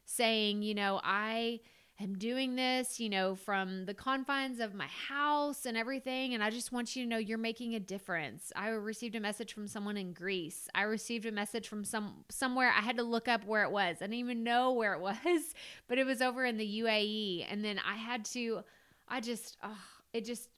saying, 0.06 0.62
you 0.62 0.74
know, 0.74 1.02
I 1.04 1.62
am 2.00 2.18
doing 2.18 2.56
this, 2.56 3.00
you 3.00 3.10
know, 3.10 3.36
from 3.36 3.86
the 3.86 3.94
confines 3.94 4.60
of 4.60 4.74
my 4.74 4.88
house 4.88 5.66
and 5.66 5.76
everything. 5.76 6.34
And 6.34 6.44
I 6.44 6.50
just 6.50 6.72
want 6.72 6.96
you 6.96 7.04
to 7.04 7.10
know 7.10 7.18
you're 7.18 7.38
making 7.38 7.74
a 7.74 7.80
difference. 7.80 8.52
I 8.56 8.70
received 8.70 9.16
a 9.16 9.20
message 9.20 9.54
from 9.54 9.68
someone 9.68 9.98
in 9.98 10.14
Greece. 10.14 10.68
I 10.76 10.84
received 10.84 11.26
a 11.26 11.32
message 11.32 11.68
from 11.68 11.84
some 11.84 12.24
somewhere. 12.30 12.72
I 12.76 12.82
had 12.82 12.98
to 12.98 13.04
look 13.04 13.28
up 13.28 13.46
where 13.46 13.64
it 13.64 13.72
was. 13.72 13.98
I 13.98 14.06
didn't 14.06 14.16
even 14.16 14.44
know 14.44 14.74
where 14.74 14.94
it 14.94 15.02
was, 15.02 15.54
but 15.88 15.98
it 15.98 16.06
was 16.06 16.22
over 16.22 16.46
in 16.46 16.58
the 16.58 16.82
UAE. 16.82 17.48
And 17.50 17.66
then 17.66 17.80
I 17.80 17.96
had 17.96 18.26
to, 18.26 18.62
I 19.08 19.20
just, 19.20 19.58
oh, 19.64 19.80
it 20.14 20.26
just, 20.26 20.50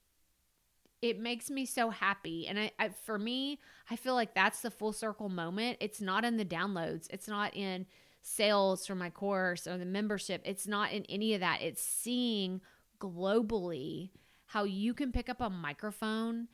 it 1.00 1.18
makes 1.18 1.48
me 1.48 1.64
so 1.64 1.88
happy. 1.88 2.46
And 2.46 2.58
I, 2.58 2.70
I, 2.78 2.88
for 2.90 3.18
me, 3.18 3.58
I 3.90 3.96
feel 3.96 4.14
like 4.14 4.34
that's 4.34 4.60
the 4.60 4.70
full 4.70 4.92
circle 4.92 5.30
moment. 5.30 5.78
It's 5.80 6.02
not 6.02 6.26
in 6.26 6.36
the 6.36 6.44
downloads. 6.44 7.06
It's 7.10 7.26
not 7.28 7.56
in 7.56 7.86
sales 8.20 8.86
for 8.86 8.94
my 8.94 9.10
course 9.10 9.66
or 9.66 9.78
the 9.78 9.84
membership. 9.84 10.42
It's 10.44 10.66
not 10.66 10.92
in 10.92 11.04
any 11.06 11.34
of 11.34 11.40
that. 11.40 11.62
It's 11.62 11.82
seeing 11.82 12.60
globally 13.00 14.10
how 14.46 14.64
you 14.64 14.94
can 14.94 15.12
pick 15.12 15.28
up 15.28 15.40
a 15.40 15.50
microphone 15.50 16.48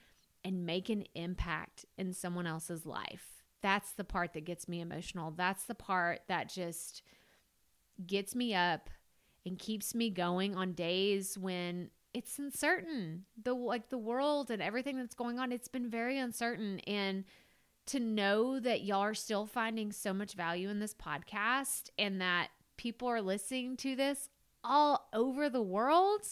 and 0.44 0.66
make 0.66 0.88
an 0.88 1.04
impact 1.14 1.84
in 1.98 2.12
someone 2.12 2.46
else's 2.46 2.86
life. 2.86 3.42
That's 3.62 3.92
the 3.92 4.04
part 4.04 4.34
that 4.34 4.44
gets 4.44 4.68
me 4.68 4.80
emotional. 4.80 5.32
That's 5.32 5.64
the 5.64 5.74
part 5.74 6.20
that 6.28 6.48
just 6.48 7.02
gets 8.06 8.34
me 8.34 8.54
up 8.54 8.90
and 9.44 9.58
keeps 9.58 9.94
me 9.94 10.10
going 10.10 10.54
on 10.54 10.72
days 10.72 11.38
when 11.38 11.90
it's 12.12 12.38
uncertain. 12.38 13.24
The 13.42 13.54
like 13.54 13.88
the 13.88 13.98
world 13.98 14.50
and 14.50 14.62
everything 14.62 14.96
that's 14.96 15.14
going 15.14 15.38
on, 15.38 15.52
it's 15.52 15.68
been 15.68 15.90
very 15.90 16.18
uncertain 16.18 16.80
and 16.80 17.24
to 17.86 18.00
know 18.00 18.58
that 18.60 18.82
y'all 18.82 19.00
are 19.00 19.14
still 19.14 19.46
finding 19.46 19.92
so 19.92 20.12
much 20.12 20.34
value 20.34 20.68
in 20.68 20.80
this 20.80 20.94
podcast 20.94 21.90
and 21.98 22.20
that 22.20 22.48
people 22.76 23.08
are 23.08 23.22
listening 23.22 23.76
to 23.78 23.96
this 23.96 24.28
all 24.64 25.08
over 25.12 25.48
the 25.48 25.62
world. 25.62 26.22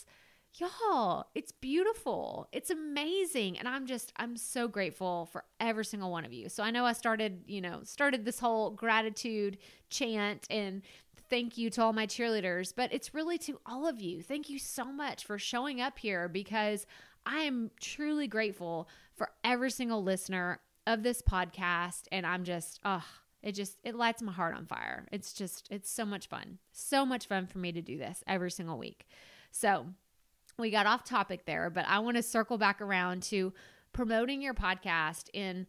Y'all, 0.56 1.26
it's 1.34 1.52
beautiful. 1.52 2.48
It's 2.52 2.70
amazing. 2.70 3.58
And 3.58 3.66
I'm 3.66 3.86
just, 3.86 4.12
I'm 4.16 4.36
so 4.36 4.68
grateful 4.68 5.26
for 5.26 5.44
every 5.58 5.84
single 5.84 6.10
one 6.10 6.24
of 6.24 6.32
you. 6.32 6.48
So 6.48 6.62
I 6.62 6.70
know 6.70 6.84
I 6.84 6.92
started, 6.92 7.42
you 7.46 7.60
know, 7.60 7.80
started 7.82 8.24
this 8.24 8.38
whole 8.38 8.70
gratitude 8.70 9.58
chant 9.90 10.46
and 10.50 10.82
thank 11.28 11.58
you 11.58 11.70
to 11.70 11.82
all 11.82 11.92
my 11.92 12.06
cheerleaders, 12.06 12.72
but 12.74 12.92
it's 12.92 13.14
really 13.14 13.38
to 13.38 13.58
all 13.66 13.86
of 13.86 14.00
you. 14.00 14.22
Thank 14.22 14.48
you 14.48 14.58
so 14.58 14.84
much 14.84 15.24
for 15.24 15.38
showing 15.38 15.80
up 15.80 15.98
here 15.98 16.28
because 16.28 16.86
I 17.26 17.40
am 17.40 17.70
truly 17.80 18.28
grateful 18.28 18.88
for 19.16 19.30
every 19.42 19.70
single 19.70 20.02
listener 20.02 20.60
of 20.86 21.02
this 21.02 21.22
podcast 21.22 22.02
and 22.12 22.26
I'm 22.26 22.44
just 22.44 22.80
oh 22.84 23.04
it 23.44 23.54
just 23.54 23.76
it 23.84 23.94
lights 23.94 24.22
my 24.22 24.32
heart 24.32 24.56
on 24.56 24.66
fire. 24.66 25.06
It's 25.12 25.32
just 25.34 25.68
it's 25.70 25.90
so 25.90 26.04
much 26.06 26.28
fun. 26.28 26.58
So 26.72 27.04
much 27.04 27.26
fun 27.26 27.46
for 27.46 27.58
me 27.58 27.72
to 27.72 27.82
do 27.82 27.98
this 27.98 28.24
every 28.26 28.50
single 28.50 28.78
week. 28.78 29.06
So, 29.50 29.86
we 30.58 30.70
got 30.70 30.86
off 30.86 31.04
topic 31.04 31.44
there, 31.46 31.68
but 31.68 31.84
I 31.86 31.98
want 31.98 32.16
to 32.16 32.22
circle 32.22 32.58
back 32.58 32.80
around 32.80 33.22
to 33.24 33.52
promoting 33.92 34.40
your 34.40 34.54
podcast 34.54 35.28
in 35.32 35.66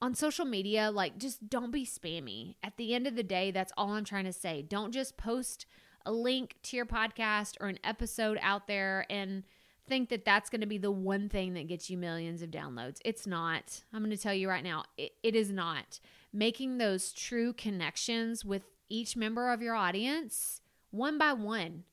on 0.00 0.14
social 0.14 0.44
media 0.44 0.90
like 0.90 1.18
just 1.18 1.48
don't 1.48 1.70
be 1.70 1.84
spammy. 1.84 2.56
At 2.62 2.76
the 2.76 2.94
end 2.94 3.06
of 3.06 3.14
the 3.14 3.22
day, 3.22 3.50
that's 3.50 3.72
all 3.76 3.90
I'm 3.90 4.04
trying 4.04 4.24
to 4.24 4.32
say. 4.32 4.62
Don't 4.62 4.92
just 4.92 5.16
post 5.16 5.66
a 6.06 6.12
link 6.12 6.56
to 6.64 6.76
your 6.76 6.86
podcast 6.86 7.56
or 7.60 7.68
an 7.68 7.78
episode 7.84 8.38
out 8.40 8.66
there 8.66 9.06
and 9.10 9.44
think 9.88 10.08
that 10.10 10.24
that's 10.24 10.50
going 10.50 10.60
to 10.60 10.66
be 10.66 10.78
the 10.78 10.90
one 10.90 11.28
thing 11.28 11.54
that 11.54 11.68
gets 11.68 11.90
you 11.90 11.98
millions 11.98 12.42
of 12.42 12.50
downloads. 12.50 12.98
It's 13.04 13.26
not. 13.26 13.82
I'm 13.92 14.00
going 14.00 14.16
to 14.16 14.22
tell 14.22 14.34
you 14.34 14.48
right 14.48 14.64
now, 14.64 14.84
it, 14.96 15.12
it 15.22 15.34
is 15.34 15.50
not. 15.50 16.00
Making 16.32 16.78
those 16.78 17.12
true 17.12 17.52
connections 17.52 18.44
with 18.44 18.62
each 18.88 19.16
member 19.16 19.50
of 19.52 19.62
your 19.62 19.74
audience, 19.74 20.60
one 20.90 21.18
by 21.18 21.32
one, 21.32 21.84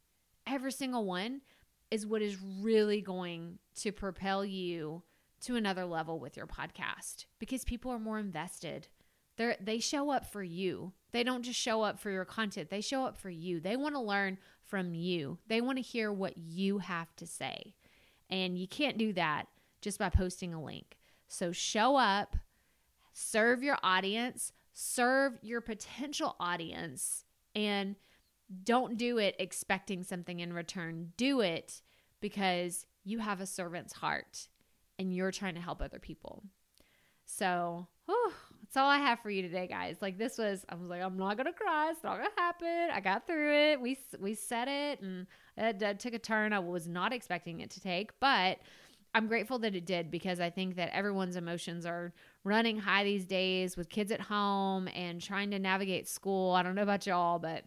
every 0.48 0.72
single 0.72 1.06
one, 1.06 1.42
is 1.92 2.06
what 2.06 2.22
is 2.22 2.38
really 2.62 3.02
going 3.02 3.58
to 3.76 3.92
propel 3.92 4.46
you 4.46 5.04
to 5.42 5.56
another 5.56 5.86
level 5.86 6.20
with 6.20 6.38
your 6.38 6.48
podcast 6.48 7.26
because 7.40 7.64
people 7.64 7.92
are 7.92 8.00
more 8.00 8.20
invested. 8.20 8.88
They 9.38 9.56
they 9.62 9.80
show 9.80 10.12
up 10.12 10.26
for 10.26 10.44
you. 10.44 10.94
They 11.12 11.24
don't 11.24 11.44
just 11.44 11.60
show 11.60 11.82
up 11.82 12.00
for 12.00 12.12
your 12.12 12.26
content. 12.26 12.70
They 12.70 12.82
show 12.82 13.06
up 13.06 13.18
for 13.18 13.30
you. 13.30 13.60
They 13.60 13.76
want 13.76 13.96
to 13.96 14.02
learn 14.02 14.38
from 14.66 14.94
you. 14.94 15.40
They 15.48 15.62
want 15.62 15.78
to 15.78 15.82
hear 15.82 16.12
what 16.12 16.38
you 16.38 16.80
have 16.80 17.16
to 17.16 17.26
say. 17.26 17.74
And 18.30 18.58
you 18.58 18.68
can't 18.68 18.98
do 18.98 19.14
that 19.14 19.46
just 19.82 20.00
by 20.00 20.10
posting 20.10 20.54
a 20.54 20.62
link. 20.62 20.98
So 21.28 21.52
show 21.52 21.96
up, 21.96 22.36
serve 23.14 23.64
your 23.64 23.78
audience, 23.84 24.52
serve 24.74 25.38
your 25.42 25.62
potential 25.62 26.36
audience, 26.40 27.26
and 27.56 27.96
don't 28.64 28.98
do 28.98 29.18
it 29.18 29.36
expecting 29.40 30.04
something 30.04 30.40
in 30.40 30.54
return. 30.54 31.14
Do 31.18 31.42
it 31.42 31.82
because 32.20 32.86
you 33.04 33.20
have 33.20 33.42
a 33.42 33.46
servant's 33.46 33.94
heart 33.94 34.48
and 34.98 35.14
you're 35.14 35.32
trying 35.32 35.56
to 35.56 35.62
help 35.62 35.82
other 35.82 36.00
people. 36.00 36.44
So, 37.26 37.88
whew, 38.06 38.34
that's 38.70 38.78
all 38.78 38.88
I 38.88 39.00
have 39.00 39.20
for 39.22 39.32
you 39.32 39.42
today, 39.42 39.66
guys. 39.66 39.98
Like 40.00 40.20
this 40.20 40.38
was, 40.38 40.64
I 40.70 40.76
was 40.76 40.90
like, 40.90 41.02
I'm 41.02 41.18
not 41.18 41.38
gonna 41.38 41.52
cry. 41.52 41.90
It's 41.90 42.04
not 42.04 42.18
gonna 42.18 42.30
happen. 42.38 42.90
I 42.94 43.00
got 43.00 43.26
through 43.26 43.52
it. 43.52 43.82
We 43.82 43.98
we 44.20 44.36
said 44.36 44.68
it, 44.68 45.02
and 45.02 45.26
it, 45.58 45.82
it 45.82 46.00
took 46.00 46.14
a 46.14 46.20
turn 46.20 46.54
I 46.54 46.60
was 46.60 46.88
not 46.88 47.12
expecting 47.12 47.62
it 47.62 47.72
to 47.72 47.82
take, 47.82 48.12
but 48.20 48.60
I'm 49.16 49.26
grateful 49.26 49.58
that 49.60 49.74
it 49.74 49.88
did 49.88 50.12
because 50.12 50.40
I 50.40 50.52
think 50.52 50.76
that 50.76 50.90
everyone's 50.94 51.36
emotions 51.36 51.84
are 51.84 52.14
running 52.44 52.78
high 52.78 53.04
these 53.04 53.26
days 53.26 53.76
with 53.76 53.90
kids 53.90 54.12
at 54.12 54.22
home 54.22 54.88
and 54.90 55.20
trying 55.20 55.50
to 55.50 55.58
navigate 55.58 56.08
school. 56.08 56.54
I 56.54 56.62
don't 56.62 56.76
know 56.76 56.84
about 56.84 57.08
y'all, 57.08 57.40
but 57.40 57.64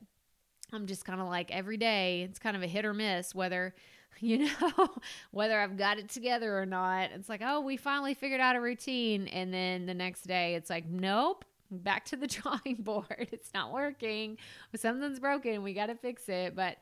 I'm 0.72 0.86
just 0.86 1.04
kind 1.04 1.20
of 1.20 1.26
like 1.26 1.50
every 1.50 1.78
day, 1.78 2.22
it's 2.22 2.38
kind 2.38 2.56
of 2.56 2.62
a 2.62 2.68
hit 2.68 2.84
or 2.84 2.94
miss 2.94 3.34
whether, 3.34 3.74
you 4.20 4.46
know, 4.46 4.88
whether 5.30 5.58
I've 5.58 5.76
got 5.76 5.98
it 5.98 6.08
together 6.08 6.58
or 6.58 6.66
not. 6.66 7.10
It's 7.12 7.28
like, 7.28 7.42
oh, 7.44 7.60
we 7.60 7.76
finally 7.76 8.14
figured 8.14 8.40
out 8.40 8.56
a 8.56 8.60
routine. 8.60 9.28
And 9.28 9.52
then 9.52 9.86
the 9.86 9.94
next 9.94 10.22
day, 10.22 10.54
it's 10.54 10.70
like, 10.70 10.86
nope, 10.88 11.44
back 11.70 12.04
to 12.06 12.16
the 12.16 12.26
drawing 12.28 12.76
board. 12.78 13.28
It's 13.32 13.50
not 13.54 13.72
working. 13.72 14.38
Something's 14.74 15.20
broken. 15.20 15.62
We 15.62 15.74
got 15.74 15.86
to 15.86 15.94
fix 15.94 16.28
it. 16.28 16.54
But 16.54 16.78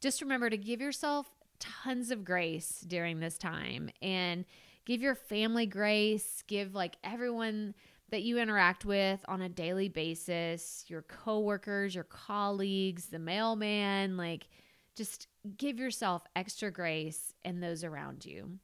just 0.00 0.20
remember 0.20 0.50
to 0.50 0.56
give 0.56 0.80
yourself 0.80 1.28
tons 1.58 2.10
of 2.10 2.24
grace 2.24 2.84
during 2.86 3.20
this 3.20 3.38
time 3.38 3.88
and 4.00 4.44
give 4.84 5.00
your 5.00 5.14
family 5.14 5.66
grace, 5.66 6.42
give 6.48 6.74
like 6.74 6.96
everyone 7.04 7.74
that 8.10 8.22
you 8.22 8.38
interact 8.38 8.84
with 8.84 9.24
on 9.26 9.40
a 9.40 9.48
daily 9.48 9.88
basis, 9.88 10.84
your 10.88 11.02
coworkers, 11.02 11.94
your 11.94 12.04
colleagues, 12.04 13.06
the 13.06 13.18
mailman, 13.18 14.16
like 14.16 14.48
just 14.96 15.28
give 15.56 15.78
yourself 15.78 16.22
extra 16.36 16.70
grace 16.70 17.34
and 17.44 17.62
those 17.62 17.84
around 17.84 18.24
you. 18.24 18.58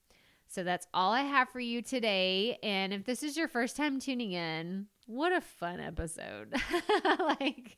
So 0.48 0.64
that's 0.64 0.86
all 0.94 1.12
I 1.12 1.22
have 1.22 1.50
for 1.50 1.60
you 1.60 1.82
today. 1.82 2.58
And 2.62 2.92
if 2.92 3.04
this 3.04 3.22
is 3.22 3.36
your 3.36 3.48
first 3.48 3.76
time 3.76 4.00
tuning 4.00 4.32
in, 4.32 4.86
what 5.06 5.32
a 5.32 5.40
fun 5.40 5.78
episode. 5.78 6.54
like, 7.20 7.76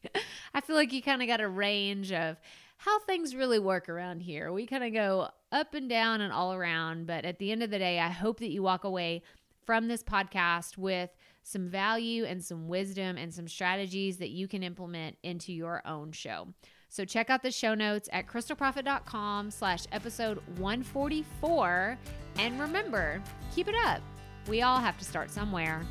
I 0.54 0.60
feel 0.60 0.76
like 0.76 0.92
you 0.92 1.02
kind 1.02 1.20
of 1.20 1.28
got 1.28 1.40
a 1.40 1.48
range 1.48 2.12
of 2.12 2.36
how 2.78 3.00
things 3.00 3.34
really 3.34 3.58
work 3.58 3.88
around 3.88 4.20
here. 4.20 4.52
We 4.52 4.66
kind 4.66 4.84
of 4.84 4.92
go 4.92 5.28
up 5.50 5.74
and 5.74 5.88
down 5.88 6.20
and 6.20 6.32
all 6.32 6.54
around. 6.54 7.06
But 7.06 7.24
at 7.24 7.38
the 7.38 7.50
end 7.50 7.62
of 7.62 7.70
the 7.70 7.78
day, 7.78 7.98
I 7.98 8.08
hope 8.08 8.38
that 8.38 8.50
you 8.50 8.62
walk 8.62 8.84
away 8.84 9.22
from 9.66 9.88
this 9.88 10.02
podcast 10.02 10.78
with 10.78 11.10
some 11.42 11.68
value 11.68 12.24
and 12.24 12.42
some 12.42 12.68
wisdom 12.68 13.16
and 13.16 13.34
some 13.34 13.48
strategies 13.48 14.18
that 14.18 14.30
you 14.30 14.46
can 14.46 14.62
implement 14.62 15.16
into 15.22 15.52
your 15.52 15.82
own 15.86 16.12
show. 16.12 16.48
So 16.90 17.04
check 17.04 17.30
out 17.30 17.42
the 17.42 17.52
show 17.52 17.74
notes 17.74 18.08
at 18.12 18.26
krystalproffitt.com 18.26 19.52
slash 19.52 19.84
episode 19.92 20.42
144. 20.58 21.96
And 22.38 22.60
remember, 22.60 23.22
keep 23.54 23.68
it 23.68 23.76
up. 23.86 24.00
We 24.48 24.62
all 24.62 24.80
have 24.80 24.98
to 24.98 25.04
start 25.04 25.30
somewhere. 25.30 25.86